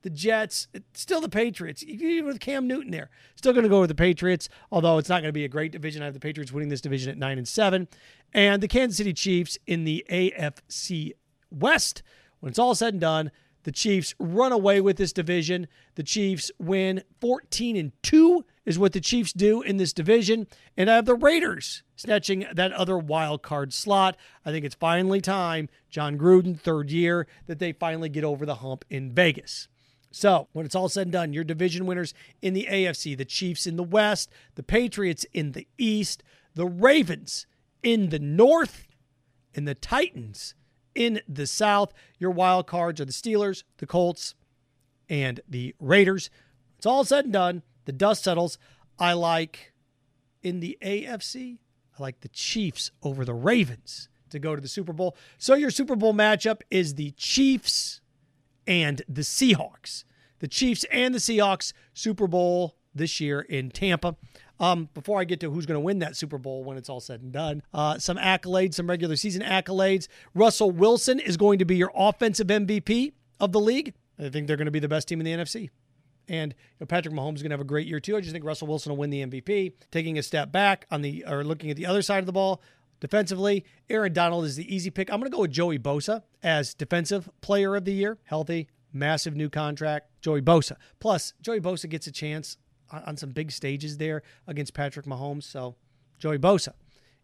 the 0.01 0.09
Jets, 0.09 0.67
still 0.93 1.21
the 1.21 1.29
Patriots. 1.29 1.81
Even 1.83 2.25
with 2.25 2.41
Cam 2.41 2.67
Newton 2.67 2.91
there, 2.91 3.09
still 3.35 3.53
going 3.53 3.63
to 3.63 3.69
go 3.69 3.79
with 3.79 3.87
the 3.87 3.95
Patriots. 3.95 4.49
Although 4.69 4.97
it's 4.97 5.07
not 5.07 5.21
going 5.21 5.29
to 5.29 5.33
be 5.33 5.45
a 5.45 5.49
great 5.49 5.71
division. 5.71 6.01
I 6.01 6.05
have 6.05 6.13
the 6.13 6.19
Patriots 6.19 6.51
winning 6.51 6.69
this 6.69 6.81
division 6.81 7.09
at 7.09 7.17
nine 7.17 7.37
and 7.37 7.47
seven, 7.47 7.87
and 8.33 8.61
the 8.61 8.67
Kansas 8.67 8.97
City 8.97 9.13
Chiefs 9.13 9.57
in 9.65 9.85
the 9.85 10.05
AFC 10.11 11.13
West. 11.49 12.03
When 12.41 12.49
it's 12.49 12.59
all 12.59 12.75
said 12.75 12.93
and 12.93 13.01
done, 13.01 13.31
the 13.63 13.71
Chiefs 13.71 14.13
run 14.19 14.51
away 14.51 14.81
with 14.81 14.97
this 14.97 15.13
division. 15.13 15.67
The 15.95 16.03
Chiefs 16.03 16.51
win 16.59 17.01
14 17.21 17.77
and 17.77 17.91
2 18.03 18.45
is 18.65 18.79
what 18.79 18.93
the 18.93 19.01
Chiefs 19.01 19.31
do 19.31 19.61
in 19.61 19.77
this 19.77 19.93
division. 19.93 20.47
And 20.75 20.89
I 20.89 20.95
have 20.95 21.05
the 21.05 21.15
Raiders 21.15 21.83
snatching 21.95 22.45
that 22.51 22.71
other 22.73 22.97
wild 22.97 23.41
card 23.41 23.73
slot. 23.73 24.17
I 24.45 24.51
think 24.51 24.65
it's 24.65 24.75
finally 24.75 25.21
time, 25.21 25.69
Jon 25.89 26.17
Gruden, 26.17 26.59
third 26.59 26.91
year, 26.91 27.27
that 27.47 27.59
they 27.59 27.71
finally 27.71 28.09
get 28.09 28.23
over 28.23 28.45
the 28.45 28.55
hump 28.55 28.83
in 28.89 29.11
Vegas. 29.11 29.67
So, 30.11 30.47
when 30.53 30.65
it's 30.65 30.75
all 30.75 30.87
said 30.87 31.07
and 31.07 31.11
done, 31.11 31.33
your 31.33 31.43
division 31.43 31.85
winners 31.85 32.13
in 32.41 32.53
the 32.53 32.67
AFC, 32.71 33.17
the 33.17 33.25
Chiefs 33.25 33.67
in 33.67 33.75
the 33.75 33.83
West, 33.83 34.29
the 34.55 34.63
Patriots 34.63 35.25
in 35.33 35.51
the 35.51 35.67
East, 35.77 36.23
the 36.53 36.65
Ravens 36.65 37.45
in 37.83 38.09
the 38.09 38.19
North, 38.19 38.87
and 39.53 39.67
the 39.67 39.75
Titans 39.75 40.55
in 40.95 41.19
the 41.27 41.45
South. 41.45 41.93
Your 42.17 42.31
wild 42.31 42.65
cards 42.65 43.01
are 43.01 43.05
the 43.05 43.11
Steelers, 43.11 43.63
the 43.77 43.85
Colts, 43.85 44.35
and 45.09 45.41
the 45.49 45.75
Raiders. 45.79 46.29
It's 46.77 46.85
all 46.85 47.03
said 47.03 47.25
and 47.25 47.33
done. 47.33 47.63
The 47.85 47.91
dust 47.91 48.23
settles. 48.23 48.57
I 48.99 49.13
like 49.13 49.73
in 50.41 50.59
the 50.59 50.77
AFC, 50.81 51.57
I 51.97 52.03
like 52.03 52.21
the 52.21 52.29
Chiefs 52.29 52.91
over 53.01 53.25
the 53.25 53.33
Ravens 53.33 54.09
to 54.29 54.39
go 54.39 54.55
to 54.55 54.61
the 54.61 54.67
Super 54.67 54.93
Bowl. 54.93 55.15
So 55.37 55.55
your 55.55 55.71
Super 55.71 55.95
Bowl 55.95 56.13
matchup 56.13 56.61
is 56.69 56.95
the 56.95 57.11
Chiefs 57.11 58.01
and 58.67 59.01
the 59.07 59.21
Seahawks. 59.21 60.03
The 60.39 60.47
Chiefs 60.47 60.85
and 60.91 61.15
the 61.15 61.19
Seahawks 61.19 61.73
Super 61.93 62.27
Bowl 62.27 62.75
this 62.93 63.19
year 63.19 63.41
in 63.41 63.71
Tampa. 63.71 64.15
Um, 64.59 64.89
before 64.93 65.19
I 65.19 65.25
get 65.25 65.41
to 65.41 65.51
who's 65.51 65.65
going 65.65 65.75
to 65.75 65.81
win 65.81 65.99
that 65.99 66.15
Super 66.15 66.37
Bowl 66.37 66.63
when 66.63 66.77
it's 66.77 66.89
all 66.89 67.01
said 67.01 67.21
and 67.21 67.31
done, 67.31 67.61
uh, 67.73 67.97
some 67.97 68.17
accolades, 68.17 68.75
some 68.75 68.87
regular 68.87 69.17
season 69.17 69.41
accolades. 69.41 70.07
Russell 70.33 70.71
Wilson 70.71 71.19
is 71.19 71.35
going 71.35 71.59
to 71.59 71.65
be 71.65 71.75
your 71.75 71.91
offensive 71.93 72.47
MVP 72.47 73.13
of 73.39 73.51
the 73.51 73.59
league. 73.59 73.93
I 74.17 74.29
think 74.29 74.47
they're 74.47 74.55
going 74.55 74.65
to 74.65 74.71
be 74.71 74.79
the 74.79 74.87
best 74.87 75.09
team 75.09 75.19
in 75.19 75.25
the 75.25 75.43
NFC. 75.43 75.69
And 76.27 76.53
you 76.53 76.77
know, 76.79 76.85
Patrick 76.85 77.13
Mahomes 77.13 77.35
is 77.35 77.41
going 77.41 77.51
to 77.51 77.53
have 77.53 77.61
a 77.61 77.65
great 77.65 77.87
year 77.87 77.99
too. 77.99 78.15
I 78.17 78.21
just 78.21 78.33
think 78.33 78.45
Russell 78.45 78.67
Wilson 78.67 78.91
will 78.91 78.97
win 78.97 79.09
the 79.09 79.25
MVP. 79.25 79.73
Taking 79.91 80.17
a 80.17 80.23
step 80.23 80.51
back 80.51 80.87
on 80.91 81.01
the 81.01 81.25
or 81.27 81.43
looking 81.43 81.69
at 81.69 81.77
the 81.77 81.85
other 81.85 82.01
side 82.01 82.19
of 82.19 82.25
the 82.25 82.31
ball, 82.31 82.61
defensively, 82.99 83.65
Aaron 83.89 84.13
Donald 84.13 84.45
is 84.45 84.55
the 84.55 84.73
easy 84.73 84.89
pick. 84.89 85.11
I'm 85.11 85.19
going 85.19 85.31
to 85.31 85.35
go 85.35 85.41
with 85.41 85.51
Joey 85.51 85.79
Bosa 85.79 86.23
as 86.43 86.73
defensive 86.73 87.29
player 87.41 87.75
of 87.75 87.85
the 87.85 87.93
year. 87.93 88.17
Healthy, 88.23 88.69
massive 88.93 89.35
new 89.35 89.49
contract, 89.49 90.09
Joey 90.21 90.41
Bosa. 90.41 90.77
Plus, 90.99 91.33
Joey 91.41 91.59
Bosa 91.59 91.89
gets 91.89 92.07
a 92.07 92.11
chance 92.11 92.57
on 92.91 93.17
some 93.17 93.31
big 93.31 93.51
stages 93.51 93.97
there 93.97 94.21
against 94.47 94.73
Patrick 94.73 95.05
Mahomes. 95.05 95.43
So, 95.43 95.75
Joey 96.19 96.37
Bosa 96.37 96.73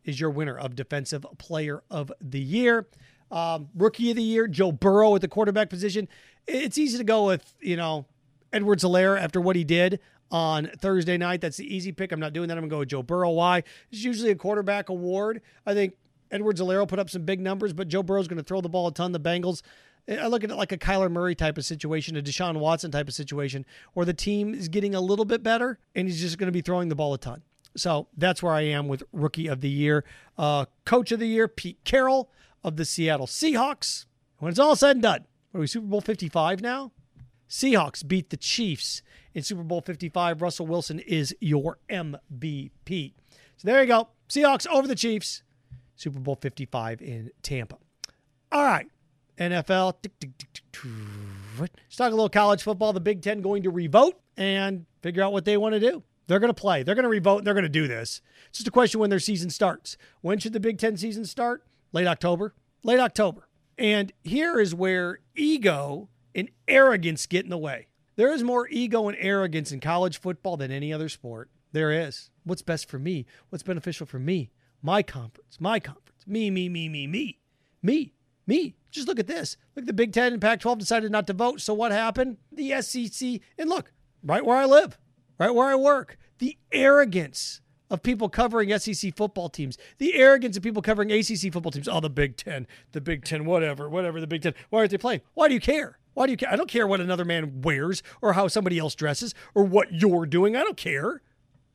is 0.03 0.20
your 0.20 0.29
winner 0.29 0.58
of 0.58 0.75
Defensive 0.75 1.25
Player 1.38 1.84
of 1.89 2.12
the 2.20 2.39
Year. 2.39 2.88
Um, 3.29 3.70
rookie 3.75 4.10
of 4.10 4.17
the 4.17 4.24
Year, 4.24 4.48
Joe 4.48 4.72
Burrow 4.72 5.15
at 5.15 5.22
the 5.22 5.27
quarterback 5.27 5.70
position. 5.70 6.08
It's 6.48 6.77
easy 6.77 6.98
to 6.98 7.03
go 7.03 7.27
with, 7.27 7.53
you 7.62 7.77
know, 7.77 8.05
Edwards-Helaire 8.53 9.20
after 9.20 9.39
what 9.41 9.55
he 9.55 9.63
did 9.63 10.00
on 10.29 10.70
Thursday 10.77 11.17
night. 11.17 11.41
That's 11.41 11.58
the 11.58 11.75
easy 11.75 11.91
pick. 11.91 12.12
I'm 12.12 12.20
not 12.20 12.34
doing 12.34 12.48
that. 12.48 12.58
I'm 12.58 12.62
going 12.62 12.70
to 12.70 12.74
go 12.75 12.79
with 12.79 12.89
Joe 12.89 13.03
Burrow. 13.03 13.31
Why? 13.31 13.63
It's 13.91 14.03
usually 14.03 14.31
a 14.31 14.36
quarterback 14.36 14.89
award. 14.89 15.41
I 15.65 15.74
think 15.74 15.96
Edwards-Helaire 16.31 16.88
put 16.88 17.00
up 17.00 17.10
some 17.10 17.24
big 17.24 17.39
numbers, 17.39 17.74
but 17.74 17.88
Joe 17.88 18.03
Burrow's 18.03 18.27
going 18.27 18.38
to 18.38 18.43
throw 18.43 18.62
the 18.62 18.70
ball 18.70 18.88
a 18.88 18.93
ton. 18.93 19.12
The 19.12 19.20
Bengals 19.20 19.62
I 20.08 20.27
look 20.27 20.43
at 20.43 20.50
it 20.50 20.55
like 20.55 20.72
a 20.72 20.77
Kyler 20.77 21.12
Murray 21.12 21.36
type 21.36 21.58
of 21.58 21.65
situation, 21.65 22.17
a 22.17 22.22
Deshaun 22.22 22.58
Watson 22.58 22.91
type 22.91 23.08
of 23.08 23.13
situation, 23.13 23.65
where 23.93 24.05
the 24.05 24.13
team 24.13 24.53
is 24.53 24.67
getting 24.67 24.96
a 24.96 25.01
little 25.01 25.25
bit 25.25 25.43
better 25.43 25.77
and 25.96 26.08
he's 26.08 26.20
just 26.20 26.38
going 26.38 26.48
to 26.48 26.51
be 26.51 26.62
throwing 26.62 26.89
the 26.89 26.96
ball 26.96 27.13
a 27.13 27.17
ton. 27.17 27.43
So 27.77 28.08
that's 28.17 28.43
where 28.43 28.53
I 28.53 28.62
am 28.62 28.88
with 28.88 29.03
Rookie 29.13 29.48
of 29.48 29.62
the 29.62 29.70
Year. 29.70 30.03
Uh, 30.38 30.65
Coach 30.86 31.12
of 31.12 31.20
the 31.20 31.27
Year, 31.27 31.48
Pete 31.48 31.79
Carroll 31.84 32.29
of 32.63 32.75
the 32.75 32.86
Seattle 32.86 33.27
Seahawks. 33.27 34.05
When 34.39 34.50
it's 34.50 34.60
all 34.60 34.75
said 34.75 34.98
and 34.98 35.03
done, 35.03 35.25
are 35.53 35.62
we 35.62 35.67
Super 35.67 35.86
Bowl 35.86 36.01
55 36.01 36.62
now? 36.62 36.91
Seahawks 37.51 38.08
beat 38.08 38.29
the 38.29 38.38
Chiefs 38.38 39.03
in 39.34 39.43
Super 39.43 39.63
Bowl 39.63 39.81
55. 39.81 40.41
Russell 40.41 40.67
Wilson 40.67 41.00
is 41.00 41.36
your 41.41 41.79
MVP. 41.89 43.12
So 43.58 43.67
there 43.67 43.81
you 43.81 43.88
go. 43.88 44.08
Seahawks 44.29 44.65
over 44.67 44.88
the 44.88 44.96
Chiefs. 44.96 45.43
Super 45.98 46.20
Bowl 46.20 46.36
55 46.36 47.01
in 47.01 47.29
Tampa. 47.43 47.77
All 48.53 48.63
right. 48.63 48.88
NFL. 49.38 49.96
Let's 51.60 51.96
talk 51.98 52.08
a 52.08 52.15
little 52.15 52.29
college 52.29 52.63
football. 52.63 52.93
The 52.93 53.01
Big 53.01 53.22
Ten 53.22 53.41
going 53.41 53.63
to 53.63 53.70
revote 53.70 54.17
and 54.38 54.86
figure 55.01 55.22
out 55.22 55.34
what 55.34 55.43
they 55.43 55.58
want 55.58 55.74
to 55.74 55.79
do. 55.79 56.03
They're 56.27 56.39
going 56.39 56.53
to 56.53 56.60
play. 56.60 56.84
They're 56.84 56.96
going 56.96 57.03
to 57.03 57.10
revote. 57.10 57.43
They're 57.43 57.53
going 57.53 57.63
to 57.63 57.70
do 57.70 57.86
this. 57.86 58.22
It's 58.48 58.60
just 58.60 58.67
a 58.67 58.72
question 58.72 59.01
when 59.01 59.10
their 59.10 59.20
season 59.20 59.50
starts. 59.50 59.98
When 60.22 60.39
should 60.39 60.53
the 60.53 60.62
Big 60.62 60.77
Ten 60.77 60.96
season 60.96 61.25
start? 61.25 61.65
Late 61.91 62.08
October. 62.08 62.55
Late 62.84 63.00
October. 63.00 63.50
And 63.77 64.13
here 64.24 64.58
is 64.58 64.74
where 64.74 65.20
ego 65.36 66.08
and 66.36 66.50
arrogance 66.68 67.26
get 67.26 67.44
in 67.44 67.50
the 67.50 67.58
way. 67.58 67.88
There 68.16 68.32
is 68.34 68.44
more 68.44 68.68
ego 68.70 69.08
and 69.08 69.18
arrogance 69.20 69.72
in 69.72 69.80
college 69.80 70.20
football 70.20 70.58
than 70.58 70.72
any 70.72 70.92
other 70.94 71.10
sport. 71.10 71.50
There 71.72 71.92
is. 71.92 72.30
What's 72.44 72.62
best 72.62 72.90
for 72.90 73.00
me? 73.00 73.26
What's 73.50 73.64
beneficial 73.64 74.06
for 74.06 74.20
me? 74.20 74.52
My 74.82 75.04
conference. 75.04 75.58
My 75.60 75.80
conference. 75.80 76.28
Me, 76.28 76.50
me, 76.50 76.70
me, 76.70 76.90
me, 76.90 77.08
me. 77.08 77.40
Me. 77.82 78.14
Me. 78.46 78.76
Just 78.92 79.08
look 79.08 79.20
at 79.20 79.28
this. 79.28 79.56
Look, 79.76 79.86
the 79.86 79.94
Big 79.94 80.12
Ten 80.12 80.34
and 80.34 80.42
Pac 80.42 80.60
12 80.60 80.80
decided 80.80 81.12
not 81.12 81.28
to 81.28 81.34
vote. 81.34 81.62
So 81.62 81.74
what 81.74 81.92
happened? 81.92 82.38
The 82.52 82.82
SEC, 82.82 83.40
and 83.58 83.70
look, 83.70 83.94
right 84.24 84.46
where 84.46 84.58
I 84.58 84.66
live, 84.66 84.98
right 85.40 85.54
where 85.54 85.68
I 85.68 85.76
work, 85.76 86.18
the 86.40 86.58
arrogance 86.72 87.62
of 87.90 88.04
people 88.04 88.30
covering 88.30 88.78
SEC 88.78 89.16
football 89.16 89.50
teams, 89.50 89.78
the 89.98 90.16
arrogance 90.16 90.58
of 90.58 90.64
people 90.64 90.82
covering 90.82 91.12
ACC 91.12 91.54
football 91.54 91.72
teams. 91.72 91.88
Oh, 91.88 92.00
the 92.00 92.10
Big 92.10 92.38
Ten, 92.38 92.68
the 92.92 93.02
Big 93.02 93.24
Ten, 93.24 93.46
whatever, 93.46 93.90
whatever, 93.90 94.20
the 94.20 94.28
Big 94.28 94.42
Ten. 94.42 94.54
Why 94.70 94.80
aren't 94.80 94.92
they 94.92 94.98
playing? 94.98 95.22
Why 95.34 95.48
do 95.48 95.54
you 95.54 95.60
care? 95.60 95.98
Why 96.13 96.25
do 96.25 96.32
you 96.32 96.38
care? 96.38 96.51
I 96.51 96.56
don't 96.56 96.70
care 96.70 96.88
what 96.88 97.01
another 97.01 97.25
man 97.25 97.62
wears 97.62 98.03
or 98.22 98.34
how 98.34 98.48
somebody 98.48 98.77
else 98.77 98.96
dresses 98.96 99.34
or 99.56 99.63
what 99.63 99.94
you're 99.94 100.25
doing. 100.25 100.56
I 100.56 100.63
don't 100.63 100.77
care. 100.77 101.22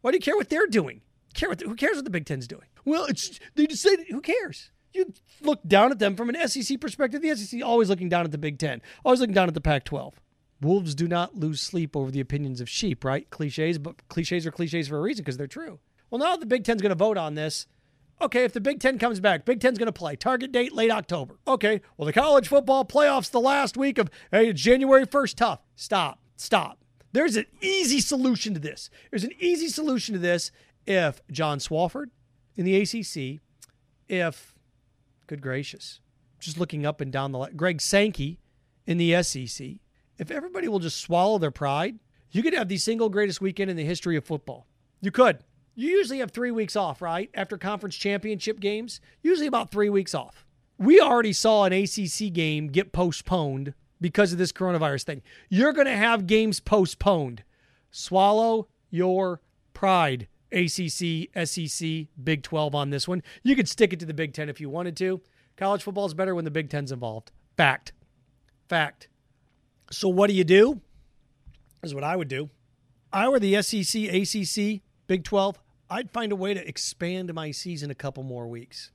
Why 0.02 0.10
do 0.10 0.16
you 0.16 0.22
care 0.22 0.36
what 0.36 0.50
they're 0.50 0.66
doing? 0.66 1.00
Care 1.34 1.48
what? 1.48 1.60
Who 1.60 1.74
cares 1.74 1.96
what 1.96 2.04
the 2.04 2.10
Big 2.10 2.26
Ten's 2.26 2.46
doing? 2.46 2.66
Well, 2.84 3.04
it's 3.06 3.40
they 3.54 3.66
decided. 3.66 4.06
Who 4.08 4.20
cares? 4.20 4.70
you 4.96 5.12
look 5.42 5.60
down 5.66 5.92
at 5.92 5.98
them 5.98 6.16
from 6.16 6.30
an 6.30 6.48
SEC 6.48 6.80
perspective. 6.80 7.22
The 7.22 7.36
SEC 7.36 7.62
always 7.62 7.88
looking 7.88 8.08
down 8.08 8.24
at 8.24 8.32
the 8.32 8.38
Big 8.38 8.58
Ten, 8.58 8.82
always 9.04 9.20
looking 9.20 9.34
down 9.34 9.48
at 9.48 9.54
the 9.54 9.60
Pac 9.60 9.84
12. 9.84 10.20
Wolves 10.62 10.94
do 10.94 11.06
not 11.06 11.36
lose 11.36 11.60
sleep 11.60 11.94
over 11.94 12.10
the 12.10 12.20
opinions 12.20 12.60
of 12.60 12.68
sheep, 12.68 13.04
right? 13.04 13.28
Cliches, 13.30 13.78
but 13.78 14.08
cliches 14.08 14.46
are 14.46 14.50
cliches 14.50 14.88
for 14.88 14.96
a 14.96 15.02
reason 15.02 15.22
because 15.22 15.36
they're 15.36 15.46
true. 15.46 15.78
Well, 16.10 16.18
now 16.18 16.36
the 16.36 16.46
Big 16.46 16.64
Ten's 16.64 16.80
going 16.80 16.90
to 16.90 16.96
vote 16.96 17.18
on 17.18 17.34
this. 17.34 17.66
Okay, 18.20 18.44
if 18.44 18.52
the 18.52 18.60
Big 18.60 18.80
Ten 18.80 18.98
comes 18.98 19.20
back, 19.20 19.44
Big 19.44 19.60
Ten's 19.60 19.78
going 19.78 19.86
to 19.86 19.92
play. 19.92 20.16
Target 20.16 20.50
date 20.50 20.72
late 20.72 20.90
October. 20.90 21.38
Okay, 21.46 21.82
well, 21.96 22.06
the 22.06 22.12
college 22.12 22.48
football 22.48 22.84
playoffs 22.84 23.30
the 23.30 23.40
last 23.40 23.76
week 23.76 23.98
of 23.98 24.10
hey, 24.30 24.52
January 24.52 25.06
1st. 25.06 25.34
Tough. 25.34 25.60
Stop. 25.74 26.20
Stop. 26.36 26.78
There's 27.12 27.36
an 27.36 27.46
easy 27.60 28.00
solution 28.00 28.54
to 28.54 28.60
this. 28.60 28.90
There's 29.10 29.24
an 29.24 29.32
easy 29.38 29.68
solution 29.68 30.14
to 30.14 30.18
this 30.18 30.50
if 30.86 31.20
John 31.30 31.58
Swofford 31.58 32.06
in 32.56 32.64
the 32.64 32.80
ACC, 32.80 33.40
if, 34.08 34.54
good 35.26 35.42
gracious, 35.42 36.00
just 36.40 36.58
looking 36.58 36.86
up 36.86 37.00
and 37.00 37.12
down 37.12 37.32
the 37.32 37.38
line, 37.38 37.56
Greg 37.56 37.80
Sankey 37.80 38.38
in 38.86 38.98
the 38.98 39.22
SEC, 39.22 39.66
if 40.18 40.30
everybody 40.30 40.68
will 40.68 40.78
just 40.78 41.00
swallow 41.00 41.38
their 41.38 41.50
pride, 41.50 41.98
you 42.30 42.42
could 42.42 42.54
have 42.54 42.68
the 42.68 42.78
single 42.78 43.08
greatest 43.08 43.40
weekend 43.40 43.70
in 43.70 43.76
the 43.76 43.84
history 43.84 44.16
of 44.16 44.24
football. 44.24 44.66
You 45.00 45.10
could. 45.10 45.38
You 45.78 45.90
usually 45.90 46.20
have 46.20 46.30
three 46.30 46.50
weeks 46.50 46.74
off, 46.74 47.02
right? 47.02 47.28
After 47.34 47.58
conference 47.58 47.96
championship 47.96 48.60
games, 48.60 48.98
usually 49.22 49.46
about 49.46 49.70
three 49.70 49.90
weeks 49.90 50.14
off. 50.14 50.46
We 50.78 51.00
already 51.00 51.34
saw 51.34 51.64
an 51.64 51.72
ACC 51.74 52.32
game 52.32 52.68
get 52.68 52.92
postponed 52.92 53.74
because 54.00 54.32
of 54.32 54.38
this 54.38 54.52
coronavirus 54.52 55.04
thing. 55.04 55.22
You're 55.50 55.74
going 55.74 55.86
to 55.86 55.96
have 55.96 56.26
games 56.26 56.60
postponed. 56.60 57.44
Swallow 57.90 58.68
your 58.88 59.42
pride, 59.74 60.28
ACC, 60.50 61.28
SEC, 61.44 62.06
Big 62.24 62.42
12 62.42 62.74
on 62.74 62.88
this 62.88 63.06
one. 63.06 63.22
You 63.42 63.54
could 63.54 63.68
stick 63.68 63.92
it 63.92 64.00
to 64.00 64.06
the 64.06 64.14
Big 64.14 64.32
10 64.32 64.48
if 64.48 64.62
you 64.62 64.70
wanted 64.70 64.96
to. 64.96 65.20
College 65.58 65.82
football 65.82 66.06
is 66.06 66.14
better 66.14 66.34
when 66.34 66.46
the 66.46 66.50
Big 66.50 66.70
10's 66.70 66.90
involved. 66.90 67.32
Fact. 67.58 67.92
Fact. 68.66 69.08
So 69.90 70.08
what 70.08 70.30
do 70.30 70.34
you 70.34 70.44
do? 70.44 70.80
Is 71.82 71.94
what 71.94 72.02
I 72.04 72.16
would 72.16 72.28
do. 72.28 72.48
I 73.12 73.28
were 73.28 73.38
the 73.38 73.60
SEC, 73.60 74.04
ACC, 74.04 74.80
Big 75.06 75.22
12, 75.22 75.58
I'd 75.88 76.10
find 76.10 76.32
a 76.32 76.36
way 76.36 76.54
to 76.54 76.66
expand 76.66 77.32
my 77.32 77.50
season 77.50 77.90
a 77.90 77.94
couple 77.94 78.22
more 78.22 78.48
weeks. 78.48 78.90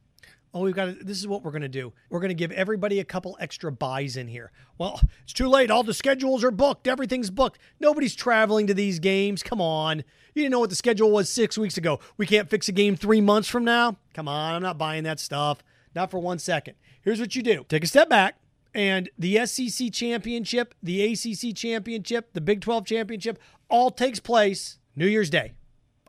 Oh, 0.53 0.62
we've 0.62 0.75
got 0.75 0.86
to, 0.86 0.91
this 0.91 1.17
is 1.17 1.27
what 1.27 1.43
we're 1.43 1.51
going 1.51 1.62
to 1.62 1.69
do. 1.69 1.93
We're 2.10 2.19
going 2.19 2.29
to 2.29 2.36
give 2.36 2.51
everybody 2.51 3.00
a 3.00 3.05
couple 3.05 3.38
extra 3.39 3.71
byes 3.71 4.17
in 4.17 4.27
here. 4.27 4.51
Well, 4.77 5.00
it's 5.24 5.31
too 5.31 5.48
late. 5.48 5.71
All 5.71 5.83
the 5.83 5.93
schedules 5.93 6.43
are 6.43 6.51
booked. 6.51 6.88
Everything's 6.88 7.29
booked. 7.29 7.57
Nobody's 7.79 8.15
traveling 8.15 8.67
to 8.67 8.74
these 8.74 9.00
games. 9.00 9.43
Come 9.43 9.62
on. 9.62 10.00
You 10.33 10.43
didn't 10.43 10.51
know 10.51 10.60
what 10.60 10.69
the 10.69 10.75
schedule 10.75 11.10
was 11.10 11.29
six 11.29 11.57
weeks 11.57 11.77
ago. 11.77 12.01
We 12.17 12.25
can't 12.25 12.50
fix 12.50 12.67
a 12.67 12.74
game 12.74 12.98
three 12.98 13.21
months 13.21 13.48
from 13.48 13.63
now. 13.63 13.98
Come 14.13 14.27
on. 14.27 14.55
I'm 14.55 14.62
not 14.62 14.77
buying 14.77 15.03
that 15.05 15.21
stuff. 15.21 15.63
Not 15.95 16.12
for 16.12 16.19
one 16.19 16.39
second. 16.39 16.75
Here's 17.01 17.19
what 17.19 17.36
you 17.36 17.43
do 17.43 17.65
take 17.69 17.83
a 17.83 17.88
step 17.88 18.10
back, 18.10 18.36
and 18.74 19.10
the 19.17 19.45
SEC 19.45 19.91
championship, 19.91 20.75
the 20.83 21.01
ACC 21.01 21.55
championship, 21.55 22.33
the 22.33 22.41
Big 22.41 22.62
12 22.62 22.86
championship 22.86 23.39
all 23.69 23.89
takes 23.89 24.19
place 24.19 24.79
New 24.95 25.07
Year's 25.07 25.29
Day 25.29 25.53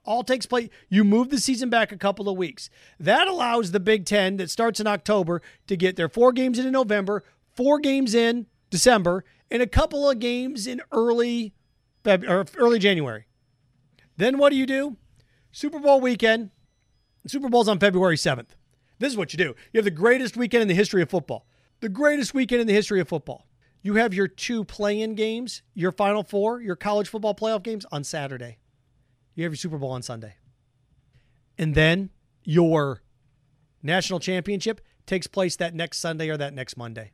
all 0.04 0.24
takes 0.24 0.46
place. 0.46 0.68
You 0.88 1.04
move 1.04 1.30
the 1.30 1.38
season 1.38 1.70
back 1.70 1.92
a 1.92 1.98
couple 1.98 2.28
of 2.28 2.36
weeks. 2.36 2.70
That 2.98 3.28
allows 3.28 3.70
the 3.70 3.80
Big 3.80 4.04
Ten 4.04 4.36
that 4.36 4.50
starts 4.50 4.80
in 4.80 4.86
October 4.86 5.42
to 5.66 5.76
get 5.76 5.96
their 5.96 6.08
four 6.08 6.32
games 6.32 6.58
in 6.58 6.70
November, 6.72 7.24
four 7.54 7.78
games 7.78 8.14
in 8.14 8.46
December, 8.70 9.24
and 9.50 9.62
a 9.62 9.66
couple 9.66 10.08
of 10.08 10.18
games 10.18 10.66
in 10.66 10.80
early 10.90 11.54
or 12.04 12.46
early 12.56 12.78
January. 12.78 13.26
Then 14.16 14.38
what 14.38 14.50
do 14.50 14.56
you 14.56 14.66
do? 14.66 14.96
Super 15.52 15.78
Bowl 15.78 16.00
weekend. 16.00 16.50
Super 17.26 17.48
Bowl's 17.48 17.68
on 17.68 17.78
February 17.78 18.16
7th. 18.16 18.48
This 18.98 19.12
is 19.12 19.16
what 19.16 19.32
you 19.32 19.36
do. 19.36 19.54
You 19.72 19.78
have 19.78 19.84
the 19.84 19.90
greatest 19.90 20.36
weekend 20.36 20.62
in 20.62 20.68
the 20.68 20.74
history 20.74 21.02
of 21.02 21.10
football. 21.10 21.46
The 21.80 21.88
greatest 21.88 22.34
weekend 22.34 22.60
in 22.60 22.66
the 22.66 22.72
history 22.72 23.00
of 23.00 23.08
football. 23.08 23.46
You 23.82 23.94
have 23.94 24.14
your 24.14 24.28
two 24.28 24.64
play-in 24.64 25.16
games, 25.16 25.62
your 25.74 25.90
Final 25.90 26.22
Four, 26.22 26.60
your 26.60 26.76
college 26.76 27.08
football 27.08 27.34
playoff 27.34 27.64
games 27.64 27.84
on 27.90 28.04
Saturday. 28.04 28.58
You 29.34 29.44
have 29.44 29.52
your 29.52 29.56
Super 29.56 29.78
Bowl 29.78 29.90
on 29.90 30.02
Sunday. 30.02 30.34
And 31.58 31.74
then 31.74 32.10
your 32.44 33.02
national 33.82 34.20
championship 34.20 34.80
takes 35.06 35.26
place 35.26 35.56
that 35.56 35.74
next 35.74 35.98
Sunday 35.98 36.28
or 36.28 36.36
that 36.36 36.54
next 36.54 36.76
Monday. 36.76 37.12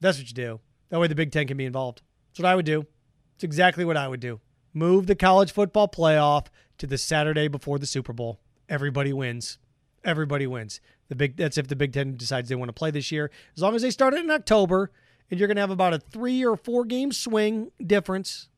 That's 0.00 0.18
what 0.18 0.28
you 0.28 0.34
do. 0.34 0.60
That 0.90 1.00
way 1.00 1.06
the 1.06 1.14
Big 1.14 1.32
Ten 1.32 1.46
can 1.46 1.56
be 1.56 1.64
involved. 1.64 2.02
That's 2.30 2.40
what 2.40 2.48
I 2.48 2.54
would 2.54 2.66
do. 2.66 2.86
It's 3.34 3.44
exactly 3.44 3.84
what 3.84 3.96
I 3.96 4.08
would 4.08 4.20
do. 4.20 4.40
Move 4.72 5.06
the 5.06 5.14
college 5.14 5.52
football 5.52 5.88
playoff 5.88 6.46
to 6.78 6.86
the 6.86 6.98
Saturday 6.98 7.48
before 7.48 7.78
the 7.78 7.86
Super 7.86 8.12
Bowl. 8.12 8.40
Everybody 8.68 9.12
wins. 9.12 9.58
Everybody 10.04 10.46
wins. 10.46 10.80
The 11.08 11.16
big 11.16 11.36
that's 11.36 11.58
if 11.58 11.68
the 11.68 11.76
Big 11.76 11.92
Ten 11.92 12.16
decides 12.16 12.48
they 12.48 12.54
want 12.54 12.68
to 12.70 12.74
play 12.74 12.90
this 12.90 13.12
year. 13.12 13.30
As 13.56 13.62
long 13.62 13.74
as 13.74 13.82
they 13.82 13.90
start 13.90 14.14
it 14.14 14.20
in 14.20 14.30
October, 14.30 14.90
and 15.30 15.38
you're 15.38 15.46
gonna 15.46 15.60
have 15.60 15.70
about 15.70 15.94
a 15.94 15.98
three 15.98 16.44
or 16.44 16.56
four 16.56 16.84
game 16.84 17.12
swing 17.12 17.70
difference 17.84 18.48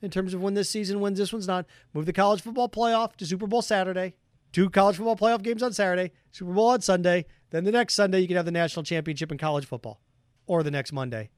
in 0.00 0.10
terms 0.10 0.34
of 0.34 0.40
when 0.40 0.54
this 0.54 0.70
season 0.70 1.00
wins, 1.00 1.18
this 1.18 1.32
one's 1.32 1.48
not. 1.48 1.66
Move 1.92 2.06
the 2.06 2.12
college 2.12 2.42
football 2.42 2.68
playoff 2.68 3.16
to 3.16 3.26
Super 3.26 3.46
Bowl 3.46 3.62
Saturday. 3.62 4.14
Two 4.52 4.70
college 4.70 4.96
football 4.96 5.16
playoff 5.16 5.42
games 5.42 5.62
on 5.62 5.72
Saturday, 5.72 6.12
Super 6.32 6.52
Bowl 6.52 6.68
on 6.68 6.80
Sunday. 6.80 7.26
Then 7.50 7.64
the 7.64 7.72
next 7.72 7.94
Sunday, 7.94 8.20
you 8.20 8.26
can 8.26 8.36
have 8.36 8.46
the 8.46 8.50
national 8.50 8.82
championship 8.82 9.30
in 9.30 9.38
college 9.38 9.66
football, 9.66 10.00
or 10.46 10.62
the 10.62 10.70
next 10.70 10.92
Monday. 10.92 11.30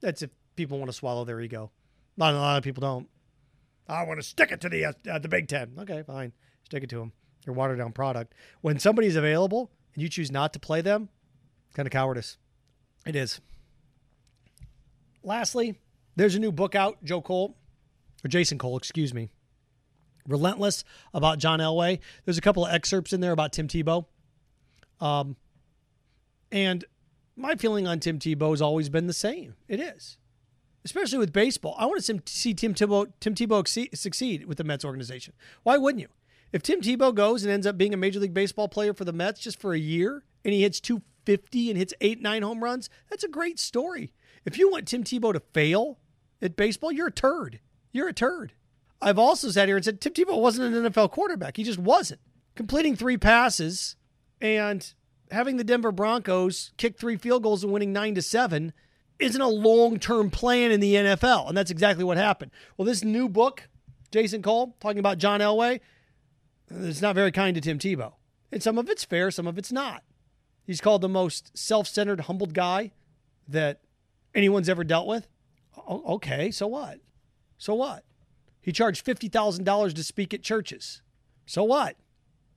That's 0.00 0.22
if 0.22 0.30
people 0.56 0.78
want 0.78 0.90
to 0.90 0.96
swallow 0.96 1.24
their 1.24 1.40
ego. 1.40 1.70
Not 2.16 2.34
a 2.34 2.38
lot 2.38 2.58
of 2.58 2.64
people 2.64 2.82
don't. 2.82 3.08
I 3.88 4.04
want 4.04 4.20
to 4.20 4.26
stick 4.26 4.52
it 4.52 4.60
to 4.62 4.68
the 4.68 4.86
uh, 4.86 5.18
the 5.18 5.28
Big 5.28 5.48
Ten. 5.48 5.72
Okay, 5.78 6.02
fine, 6.02 6.32
stick 6.64 6.84
it 6.84 6.90
to 6.90 6.98
them. 6.98 7.12
Your 7.46 7.54
watered 7.54 7.78
down 7.78 7.92
product. 7.92 8.34
When 8.60 8.78
somebody's 8.78 9.16
available 9.16 9.70
and 9.94 10.02
you 10.02 10.08
choose 10.08 10.30
not 10.30 10.52
to 10.52 10.58
play 10.58 10.80
them, 10.80 11.08
kind 11.74 11.86
of 11.86 11.92
cowardice. 11.92 12.38
It 13.06 13.16
is. 13.16 13.40
Lastly, 15.22 15.78
there's 16.16 16.34
a 16.34 16.38
new 16.38 16.52
book 16.52 16.74
out, 16.74 17.02
Joe 17.04 17.22
Cole 17.22 17.56
or 18.24 18.28
Jason 18.28 18.58
Cole, 18.58 18.76
excuse 18.76 19.12
me. 19.12 19.28
Relentless 20.26 20.84
about 21.12 21.38
John 21.38 21.58
Elway. 21.58 21.98
There's 22.24 22.38
a 22.38 22.42
couple 22.42 22.64
of 22.64 22.72
excerpts 22.72 23.12
in 23.12 23.20
there 23.20 23.32
about 23.32 23.52
Tim 23.52 23.68
Tebow. 23.68 24.06
Um, 25.00 25.36
and 26.50 26.84
my 27.36 27.56
feeling 27.56 27.86
on 27.86 28.00
Tim 28.00 28.18
Tebow 28.18 28.50
has 28.50 28.62
always 28.62 28.88
been 28.88 29.06
the 29.06 29.12
same. 29.12 29.54
It 29.68 29.80
is, 29.80 30.16
especially 30.84 31.18
with 31.18 31.32
baseball. 31.32 31.74
I 31.78 31.86
want 31.86 32.02
to 32.02 32.22
see 32.26 32.54
Tim 32.54 32.74
Tebow, 32.74 33.12
Tim 33.20 33.34
Tebow 33.34 33.96
succeed 33.96 34.46
with 34.46 34.58
the 34.58 34.64
Mets 34.64 34.84
organization. 34.84 35.34
Why 35.62 35.76
wouldn't 35.76 36.00
you? 36.00 36.08
If 36.52 36.62
Tim 36.62 36.80
Tebow 36.80 37.14
goes 37.14 37.42
and 37.42 37.52
ends 37.52 37.66
up 37.66 37.76
being 37.76 37.92
a 37.92 37.96
Major 37.96 38.20
League 38.20 38.32
Baseball 38.32 38.68
player 38.68 38.94
for 38.94 39.04
the 39.04 39.12
Mets 39.12 39.40
just 39.40 39.60
for 39.60 39.74
a 39.74 39.78
year 39.78 40.22
and 40.44 40.54
he 40.54 40.62
hits 40.62 40.80
250 40.80 41.70
and 41.70 41.76
hits 41.76 41.92
eight, 42.00 42.22
nine 42.22 42.42
home 42.42 42.62
runs, 42.62 42.88
that's 43.10 43.24
a 43.24 43.28
great 43.28 43.58
story. 43.58 44.12
If 44.44 44.56
you 44.56 44.70
want 44.70 44.86
Tim 44.86 45.02
Tebow 45.02 45.32
to 45.32 45.40
fail 45.40 45.98
at 46.40 46.54
baseball, 46.54 46.92
you're 46.92 47.08
a 47.08 47.12
turd 47.12 47.58
you're 47.94 48.08
a 48.08 48.12
turd. 48.12 48.52
I've 49.00 49.18
also 49.18 49.48
sat 49.50 49.68
here 49.68 49.76
and 49.76 49.84
said 49.84 50.00
Tim 50.00 50.12
Tebow 50.12 50.38
wasn't 50.38 50.74
an 50.74 50.92
NFL 50.92 51.12
quarterback. 51.12 51.56
He 51.56 51.62
just 51.62 51.78
wasn't. 51.78 52.20
Completing 52.54 52.96
three 52.96 53.16
passes 53.16 53.96
and 54.40 54.92
having 55.30 55.56
the 55.56 55.64
Denver 55.64 55.92
Broncos 55.92 56.72
kick 56.76 56.98
three 56.98 57.16
field 57.16 57.42
goals 57.42 57.62
and 57.62 57.72
winning 57.72 57.92
nine 57.92 58.14
to 58.16 58.22
seven 58.22 58.72
isn't 59.18 59.40
a 59.40 59.48
long 59.48 59.98
term 59.98 60.30
plan 60.30 60.70
in 60.72 60.80
the 60.80 60.94
NFL. 60.94 61.48
And 61.48 61.56
that's 61.56 61.70
exactly 61.70 62.04
what 62.04 62.16
happened. 62.16 62.50
Well, 62.76 62.86
this 62.86 63.04
new 63.04 63.28
book, 63.28 63.68
Jason 64.10 64.42
Cole, 64.42 64.76
talking 64.80 64.98
about 64.98 65.18
John 65.18 65.40
Elway, 65.40 65.80
it's 66.70 67.02
not 67.02 67.14
very 67.14 67.30
kind 67.30 67.54
to 67.54 67.60
Tim 67.60 67.78
Tebow. 67.78 68.14
And 68.50 68.62
some 68.62 68.78
of 68.78 68.88
it's 68.88 69.04
fair, 69.04 69.30
some 69.30 69.46
of 69.46 69.56
it's 69.56 69.72
not. 69.72 70.02
He's 70.66 70.80
called 70.80 71.02
the 71.02 71.08
most 71.08 71.56
self 71.56 71.86
centered, 71.86 72.20
humbled 72.20 72.54
guy 72.54 72.92
that 73.46 73.80
anyone's 74.34 74.68
ever 74.68 74.82
dealt 74.82 75.06
with. 75.06 75.28
Okay, 75.88 76.50
so 76.50 76.66
what? 76.66 77.00
So 77.64 77.72
what? 77.72 78.04
He 78.60 78.72
charged 78.72 79.06
$50,000 79.06 79.94
to 79.94 80.04
speak 80.04 80.34
at 80.34 80.42
churches. 80.42 81.00
So 81.46 81.64
what? 81.64 81.96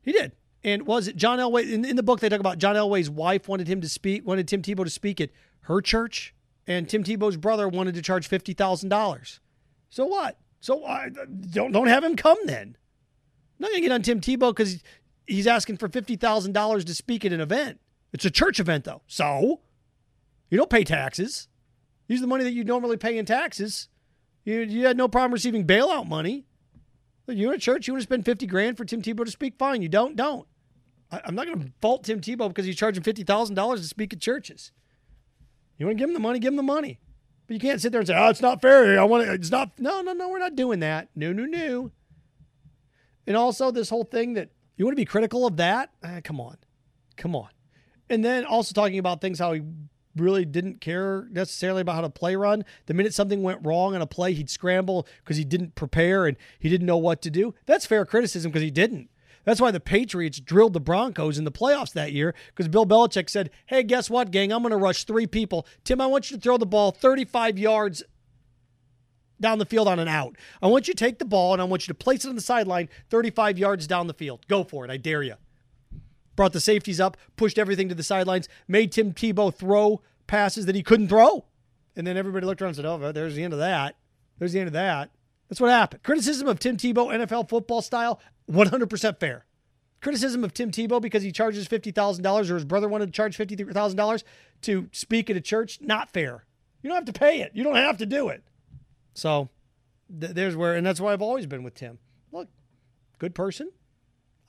He 0.01 0.11
did. 0.11 0.33
And 0.65 0.85
was 0.85 1.07
it 1.07 1.15
John 1.15 1.39
Elway? 1.39 1.71
In, 1.71 1.85
in, 1.85 1.95
the 1.95 2.03
book, 2.03 2.19
they 2.19 2.27
talk 2.27 2.41
about 2.41 2.57
John 2.57 2.75
Elway's 2.75 3.09
wife 3.09 3.47
wanted 3.47 3.69
him 3.69 3.79
to 3.79 3.87
speak, 3.87 4.27
wanted 4.27 4.49
Tim 4.49 4.61
Tebow 4.61 4.83
to 4.83 4.89
speak 4.89 5.21
at 5.21 5.29
her 5.61 5.79
church, 5.79 6.35
and 6.67 6.89
Tim 6.89 7.05
Tebow's 7.05 7.37
brother 7.37 7.69
wanted 7.69 7.95
to 7.95 8.01
charge 8.01 8.27
fifty 8.27 8.51
thousand 8.51 8.89
dollars. 8.89 9.39
So 9.89 10.05
what? 10.05 10.37
So 10.59 10.83
uh, 10.83 11.07
don't 11.51 11.71
don't 11.71 11.87
have 11.87 12.03
him 12.03 12.17
come 12.17 12.39
then. 12.45 12.75
I'm 12.77 13.59
not 13.59 13.71
gonna 13.71 13.79
get 13.79 13.93
on 13.93 14.01
Tim 14.01 14.19
Tebow 14.19 14.49
because 14.49 14.83
he's 15.25 15.47
asking 15.47 15.77
for 15.77 15.87
fifty 15.87 16.17
thousand 16.17 16.51
dollars 16.51 16.83
to 16.83 16.93
speak 16.93 17.23
at 17.23 17.31
an 17.31 17.39
event. 17.39 17.79
It's 18.11 18.25
a 18.25 18.31
church 18.31 18.59
event 18.59 18.83
though, 18.83 19.03
so 19.07 19.61
you 20.49 20.57
don't 20.57 20.69
pay 20.69 20.83
taxes. 20.83 21.47
Use 22.09 22.19
the 22.19 22.27
money 22.27 22.43
that 22.43 22.51
you 22.51 22.65
normally 22.65 22.97
pay 22.97 23.17
in 23.17 23.25
taxes 23.25 23.87
you, 24.47 24.61
you 24.61 24.85
had 24.85 24.95
no 24.95 25.09
problem 25.09 25.33
receiving 25.33 25.67
bailout 25.67 26.07
money. 26.07 26.45
You're 27.27 27.51
in 27.51 27.57
a 27.57 27.59
church, 27.59 27.85
you 27.85 27.93
want 27.93 28.01
to 28.01 28.07
spend 28.07 28.23
50 28.23 28.47
grand 28.47 28.77
for 28.77 28.85
Tim 28.85 29.01
Tebow 29.01 29.25
to 29.25 29.31
speak? 29.31 29.55
Fine. 29.59 29.81
You 29.81 29.89
don't, 29.89 30.15
don't. 30.15 30.47
I, 31.11 31.19
am 31.25 31.35
not 31.35 31.47
going 31.47 31.59
to 31.59 31.71
fault 31.81 32.05
Tim 32.05 32.21
Tebow 32.21 32.47
because 32.47 32.65
he's 32.65 32.77
charging 32.77 33.03
$50,000 33.03 33.75
to 33.75 33.83
speak 33.83 34.13
at 34.13 34.21
churches. 34.21 34.71
You 35.77 35.85
want 35.85 35.97
to 35.97 36.01
give 36.01 36.09
him 36.09 36.13
the 36.13 36.21
money, 36.21 36.39
give 36.39 36.53
him 36.53 36.55
the 36.55 36.63
money. 36.63 37.01
But 37.45 37.55
you 37.55 37.59
can't 37.59 37.81
sit 37.81 37.91
there 37.91 37.99
and 37.99 38.07
say, 38.07 38.15
oh, 38.17 38.29
it's 38.29 38.41
not 38.41 38.61
fair. 38.61 38.97
I 38.97 39.03
want 39.03 39.25
to, 39.25 39.33
it's 39.33 39.51
not, 39.51 39.77
no, 39.79 40.01
no, 40.01 40.13
no, 40.13 40.29
we're 40.29 40.39
not 40.39 40.55
doing 40.55 40.79
that. 40.79 41.09
No, 41.13 41.33
no, 41.33 41.43
no. 41.43 41.91
And 43.25 43.35
also, 43.35 43.71
this 43.71 43.89
whole 43.89 44.05
thing 44.05 44.35
that 44.35 44.51
you 44.77 44.85
want 44.85 44.93
to 44.93 45.01
be 45.01 45.05
critical 45.05 45.45
of 45.45 45.57
that? 45.57 45.89
Ah, 46.01 46.21
come 46.23 46.39
on. 46.39 46.55
Come 47.17 47.35
on. 47.35 47.49
And 48.09 48.23
then 48.23 48.45
also 48.45 48.73
talking 48.73 48.99
about 48.99 49.19
things 49.19 49.39
how 49.39 49.51
he 49.51 49.61
really 50.19 50.45
didn't 50.45 50.81
care 50.81 51.27
necessarily 51.31 51.81
about 51.81 51.95
how 51.95 52.01
to 52.01 52.09
play 52.09 52.35
run. 52.35 52.65
The 52.85 52.93
minute 52.93 53.13
something 53.13 53.43
went 53.43 53.65
wrong 53.65 53.95
on 53.95 54.01
a 54.01 54.07
play, 54.07 54.33
he'd 54.33 54.49
scramble 54.49 55.07
because 55.23 55.37
he 55.37 55.43
didn't 55.43 55.75
prepare 55.75 56.25
and 56.25 56.37
he 56.59 56.69
didn't 56.69 56.87
know 56.87 56.97
what 56.97 57.21
to 57.23 57.29
do. 57.29 57.53
That's 57.65 57.85
fair 57.85 58.05
criticism 58.05 58.51
because 58.51 58.63
he 58.63 58.71
didn't. 58.71 59.09
That's 59.47 59.61
why 59.61 59.71
the 59.71 59.79
Patriots 59.79 60.41
drilled 60.41 60.73
the 60.73 60.81
Broncos 60.81 61.37
in 61.37 61.45
the 61.45 61.51
playoffs 61.53 61.93
that 61.93 62.11
year 62.11 62.35
because 62.47 62.67
Bill 62.67 62.85
Belichick 62.85 63.29
said, 63.29 63.49
Hey, 63.67 63.81
guess 63.81 64.09
what, 64.09 64.29
gang? 64.29 64.51
I'm 64.51 64.61
going 64.61 64.71
to 64.71 64.77
rush 64.77 65.05
three 65.05 65.25
people. 65.25 65.65
Tim, 65.85 66.01
I 66.01 66.07
want 66.07 66.29
you 66.29 66.35
to 66.35 66.41
throw 66.41 66.57
the 66.57 66.65
ball 66.65 66.91
35 66.91 67.57
yards 67.57 68.03
down 69.39 69.57
the 69.57 69.65
field 69.65 69.87
on 69.87 69.99
an 69.99 70.09
out. 70.09 70.35
I 70.61 70.67
want 70.67 70.87
you 70.87 70.93
to 70.93 71.01
take 71.01 71.19
the 71.19 71.25
ball 71.25 71.53
and 71.53 71.61
I 71.61 71.65
want 71.65 71.87
you 71.87 71.93
to 71.93 71.97
place 71.97 72.25
it 72.25 72.29
on 72.29 72.35
the 72.35 72.41
sideline 72.41 72.89
35 73.09 73.57
yards 73.57 73.87
down 73.87 74.07
the 74.07 74.13
field. 74.13 74.45
Go 74.47 74.63
for 74.65 74.83
it. 74.83 74.91
I 74.91 74.97
dare 74.97 75.23
you. 75.23 75.35
Brought 76.37 76.53
the 76.53 76.61
safeties 76.61 77.01
up, 77.01 77.17
pushed 77.35 77.57
everything 77.57 77.89
to 77.89 77.95
the 77.95 78.03
sidelines, 78.03 78.47
made 78.67 78.93
Tim 78.93 79.11
Tebow 79.11 79.53
throw 79.53 80.01
passes 80.27 80.65
that 80.67 80.75
he 80.75 80.83
couldn't 80.83 81.09
throw. 81.09 81.43
And 81.97 82.07
then 82.07 82.15
everybody 82.15 82.45
looked 82.45 82.61
around 82.61 82.69
and 82.69 82.75
said, 82.77 82.85
Oh, 82.85 83.11
there's 83.11 83.35
the 83.35 83.43
end 83.43 83.53
of 83.53 83.59
that. 83.59 83.97
There's 84.39 84.53
the 84.53 84.59
end 84.59 84.67
of 84.67 84.73
that. 84.73 85.09
That's 85.49 85.59
what 85.59 85.71
happened. 85.71 86.03
Criticism 86.03 86.47
of 86.47 86.59
Tim 86.59 86.77
Tebow, 86.77 87.07
NFL 87.07 87.49
football 87.49 87.81
style, 87.81 88.21
100% 88.49 89.19
fair. 89.19 89.45
Criticism 90.01 90.43
of 90.43 90.53
Tim 90.53 90.71
Tebow 90.71 91.01
because 91.01 91.23
he 91.23 91.31
charges 91.31 91.67
$50,000 91.67 92.49
or 92.49 92.53
his 92.53 92.65
brother 92.65 92.87
wanted 92.87 93.07
to 93.07 93.11
charge 93.11 93.37
$50,000 93.37 94.23
to 94.61 94.89
speak 94.91 95.29
at 95.29 95.35
a 95.35 95.41
church, 95.41 95.79
not 95.81 96.11
fair. 96.11 96.45
You 96.83 96.89
don't 96.89 96.97
have 96.97 97.05
to 97.05 97.19
pay 97.19 97.41
it. 97.41 97.51
You 97.55 97.63
don't 97.63 97.75
have 97.75 97.97
to 97.97 98.05
do 98.05 98.29
it. 98.29 98.43
So 99.15 99.49
th- 100.19 100.33
there's 100.33 100.55
where, 100.55 100.75
and 100.75 100.85
that's 100.85 101.01
why 101.01 101.13
I've 101.13 101.21
always 101.21 101.47
been 101.47 101.63
with 101.63 101.73
Tim. 101.73 101.97
Look, 102.31 102.47
good 103.17 103.33
person. 103.33 103.71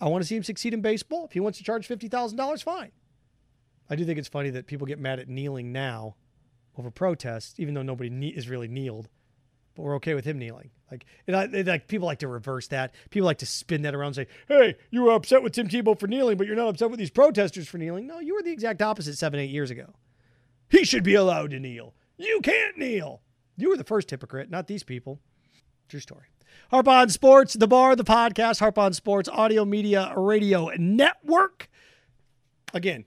I 0.01 0.09
want 0.09 0.23
to 0.23 0.29
see 0.29 0.37
him 0.37 0.43
succeed 0.43 0.75
in 0.75 0.81
baseball. 0.81 1.25
If 1.25 1.33
he 1.33 1.41
wants 1.41 1.59
to 1.59 1.65
charge 1.65 1.89
$50,000, 1.89 2.63
fine. 2.63 2.93
I 3.91 3.97
do 3.97 4.05
think 4.05 4.19
it's 4.19 4.29
funny 4.29 4.51
that 4.51 4.67
people 4.67 4.87
get 4.87 4.99
mad 4.99 5.19
at 5.19 5.29
kneeling 5.29 5.73
now 5.73 6.17
over 6.77 6.91
protests, 6.91 7.59
even 7.59 7.75
though 7.75 7.83
nobody 7.83 8.29
is 8.29 8.49
really 8.49 8.69
kneeled 8.69 9.09
but 9.79 9.85
we're 9.85 9.95
okay 9.95 10.15
with 10.15 10.25
him 10.25 10.41
kneeling. 10.41 10.71
Like, 10.91 11.07
I, 11.29 11.45
like 11.47 11.87
people 11.87 12.07
like 12.07 12.19
to 12.19 12.27
reverse 12.27 12.67
that. 12.69 12.93
People 13.11 13.27
like 13.27 13.39
to 13.39 13.47
spin 13.47 13.83
that 13.83 13.95
around 13.95 14.09
and 14.09 14.17
say, 14.17 14.27
"Hey, 14.49 14.77
you 14.91 15.03
were 15.03 15.13
upset 15.13 15.41
with 15.41 15.53
Tim 15.53 15.69
Tebow 15.69 15.97
for 15.97 16.09
kneeling, 16.09 16.37
but 16.37 16.49
you're 16.49 16.57
not 16.57 16.67
upset 16.67 16.91
with 16.91 16.99
these 16.99 17.13
protesters 17.13 17.69
for 17.69 17.79
kneeling." 17.79 18.09
No, 18.09 18.19
you 18.19 18.35
were 18.35 18.43
the 18.43 18.51
exact 18.51 18.83
opposite 18.83 19.17
seven, 19.17 19.39
eight 19.39 19.51
years 19.51 19.71
ago. 19.71 19.95
He 20.69 20.85
should 20.85 21.05
be 21.05 21.15
allowed 21.15 21.53
to 21.53 21.61
kneel. 21.61 21.95
You 22.17 22.41
can't 22.43 22.77
kneel. 22.77 23.23
You 23.57 23.69
were 23.69 23.77
the 23.77 23.85
first 23.85 24.11
hypocrite, 24.11 24.51
not 24.51 24.67
these 24.67 24.83
people. 24.83 25.21
True 25.89 26.01
story. 26.01 26.27
Harp 26.71 26.89
on 26.89 27.09
Sports, 27.09 27.55
the 27.55 27.67
bar, 27.67 27.97
the 27.97 28.05
podcast, 28.05 28.61
Harp 28.61 28.79
on 28.79 28.93
Sports, 28.93 29.29
audio 29.29 29.65
media, 29.65 30.13
radio 30.17 30.71
network. 30.77 31.69
Again, 32.75 33.05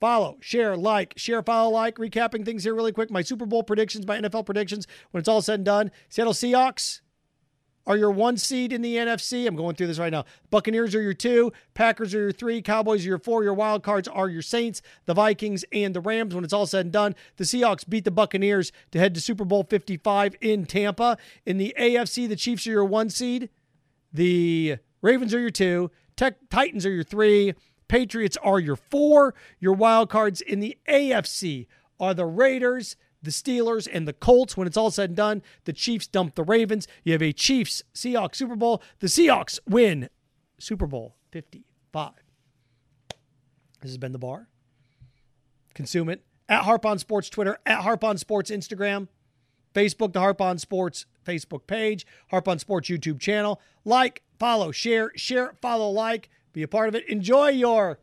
follow, 0.00 0.38
share, 0.40 0.76
like, 0.76 1.14
share, 1.16 1.42
follow, 1.42 1.70
like. 1.70 1.96
Recapping 1.96 2.44
things 2.44 2.64
here 2.64 2.74
really 2.74 2.92
quick. 2.92 3.10
My 3.10 3.22
Super 3.22 3.46
Bowl 3.46 3.62
predictions, 3.62 4.06
my 4.06 4.18
NFL 4.18 4.46
predictions 4.46 4.86
when 5.10 5.20
it's 5.20 5.28
all 5.28 5.42
said 5.42 5.60
and 5.60 5.64
done. 5.64 5.90
Seattle 6.08 6.32
Seahawks 6.32 7.00
are 7.86 7.96
your 7.96 8.10
one 8.10 8.36
seed 8.36 8.72
in 8.72 8.82
the 8.82 8.96
NFC. 8.96 9.46
I'm 9.46 9.56
going 9.56 9.74
through 9.74 9.88
this 9.88 9.98
right 9.98 10.12
now. 10.12 10.24
Buccaneers 10.50 10.94
are 10.94 11.02
your 11.02 11.14
two. 11.14 11.52
Packers 11.74 12.14
are 12.14 12.20
your 12.20 12.32
three. 12.32 12.62
Cowboys 12.62 13.04
are 13.04 13.08
your 13.08 13.18
four. 13.18 13.42
Your 13.42 13.54
wild 13.54 13.82
cards 13.82 14.08
are 14.08 14.28
your 14.28 14.42
Saints, 14.42 14.82
the 15.06 15.14
Vikings, 15.14 15.64
and 15.72 15.94
the 15.94 16.00
Rams. 16.00 16.34
When 16.34 16.44
it's 16.44 16.52
all 16.52 16.66
said 16.66 16.86
and 16.86 16.92
done, 16.92 17.14
the 17.36 17.44
Seahawks 17.44 17.88
beat 17.88 18.04
the 18.04 18.10
Buccaneers 18.10 18.72
to 18.92 18.98
head 18.98 19.14
to 19.14 19.20
Super 19.20 19.44
Bowl 19.44 19.64
55 19.64 20.36
in 20.40 20.66
Tampa. 20.66 21.16
In 21.44 21.58
the 21.58 21.74
AFC, 21.78 22.28
the 22.28 22.36
Chiefs 22.36 22.66
are 22.66 22.70
your 22.70 22.84
one 22.84 23.10
seed. 23.10 23.50
The 24.12 24.76
Ravens 25.00 25.34
are 25.34 25.40
your 25.40 25.50
two. 25.50 25.90
Tech, 26.16 26.36
Titans 26.50 26.86
are 26.86 26.92
your 26.92 27.04
three. 27.04 27.54
Patriots 27.88 28.38
are 28.42 28.60
your 28.60 28.76
four. 28.76 29.34
Your 29.60 29.74
wild 29.74 30.08
cards 30.08 30.40
in 30.40 30.60
the 30.60 30.78
AFC 30.88 31.66
are 31.98 32.14
the 32.14 32.26
Raiders, 32.26 32.96
the 33.22 33.30
Steelers, 33.30 33.88
and 33.90 34.06
the 34.06 34.12
Colts. 34.12 34.56
When 34.56 34.66
it's 34.66 34.76
all 34.76 34.90
said 34.90 35.10
and 35.10 35.16
done, 35.16 35.42
the 35.64 35.72
Chiefs 35.72 36.06
dump 36.06 36.34
the 36.34 36.42
Ravens. 36.42 36.88
You 37.04 37.12
have 37.12 37.22
a 37.22 37.32
Chiefs 37.32 37.82
Seahawks 37.94 38.36
Super 38.36 38.56
Bowl. 38.56 38.82
The 38.98 39.06
Seahawks 39.06 39.58
win 39.68 40.08
Super 40.58 40.86
Bowl 40.86 41.16
55. 41.30 42.12
This 43.80 43.90
has 43.90 43.98
been 43.98 44.12
the 44.12 44.18
bar. 44.18 44.48
Consume 45.74 46.08
it 46.08 46.24
at 46.48 46.62
Harp 46.64 46.84
on 46.84 46.98
Sports 46.98 47.30
Twitter, 47.30 47.58
at 47.64 47.82
Harp 47.82 48.04
on 48.04 48.18
Sports 48.18 48.50
Instagram, 48.50 49.08
Facebook, 49.74 50.12
the 50.12 50.20
Harp 50.20 50.40
on 50.40 50.58
Sports 50.58 51.06
Facebook 51.24 51.66
page, 51.66 52.06
Harp 52.30 52.46
on 52.46 52.58
Sports 52.58 52.88
YouTube 52.88 53.20
channel. 53.20 53.60
Like, 53.84 54.22
follow, 54.38 54.70
share, 54.70 55.12
share, 55.16 55.54
follow, 55.60 55.90
like. 55.90 56.28
Be 56.52 56.62
a 56.62 56.68
part 56.68 56.88
of 56.88 56.94
it. 56.94 57.08
Enjoy 57.08 57.48
your 57.48 57.98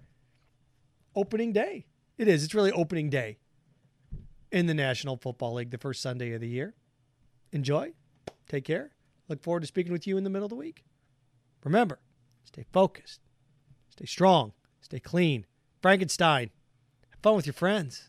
opening 1.15 1.53
day. 1.53 1.85
It 2.17 2.27
is. 2.27 2.43
It's 2.43 2.55
really 2.55 2.71
opening 2.71 3.09
day 3.09 3.37
in 4.51 4.65
the 4.65 4.73
National 4.73 5.17
Football 5.17 5.55
League, 5.55 5.71
the 5.71 5.77
first 5.77 6.01
Sunday 6.01 6.33
of 6.33 6.41
the 6.41 6.47
year. 6.47 6.73
Enjoy. 7.51 7.93
Take 8.47 8.65
care. 8.65 8.91
Look 9.27 9.43
forward 9.43 9.61
to 9.61 9.67
speaking 9.67 9.91
with 9.91 10.07
you 10.07 10.17
in 10.17 10.23
the 10.23 10.29
middle 10.29 10.45
of 10.45 10.49
the 10.49 10.55
week. 10.55 10.83
Remember, 11.63 11.99
stay 12.45 12.65
focused, 12.71 13.21
stay 13.89 14.05
strong, 14.05 14.53
stay 14.81 14.99
clean. 14.99 15.45
Frankenstein. 15.81 16.49
Have 17.11 17.19
fun 17.21 17.35
with 17.35 17.45
your 17.45 17.53
friends. 17.53 18.08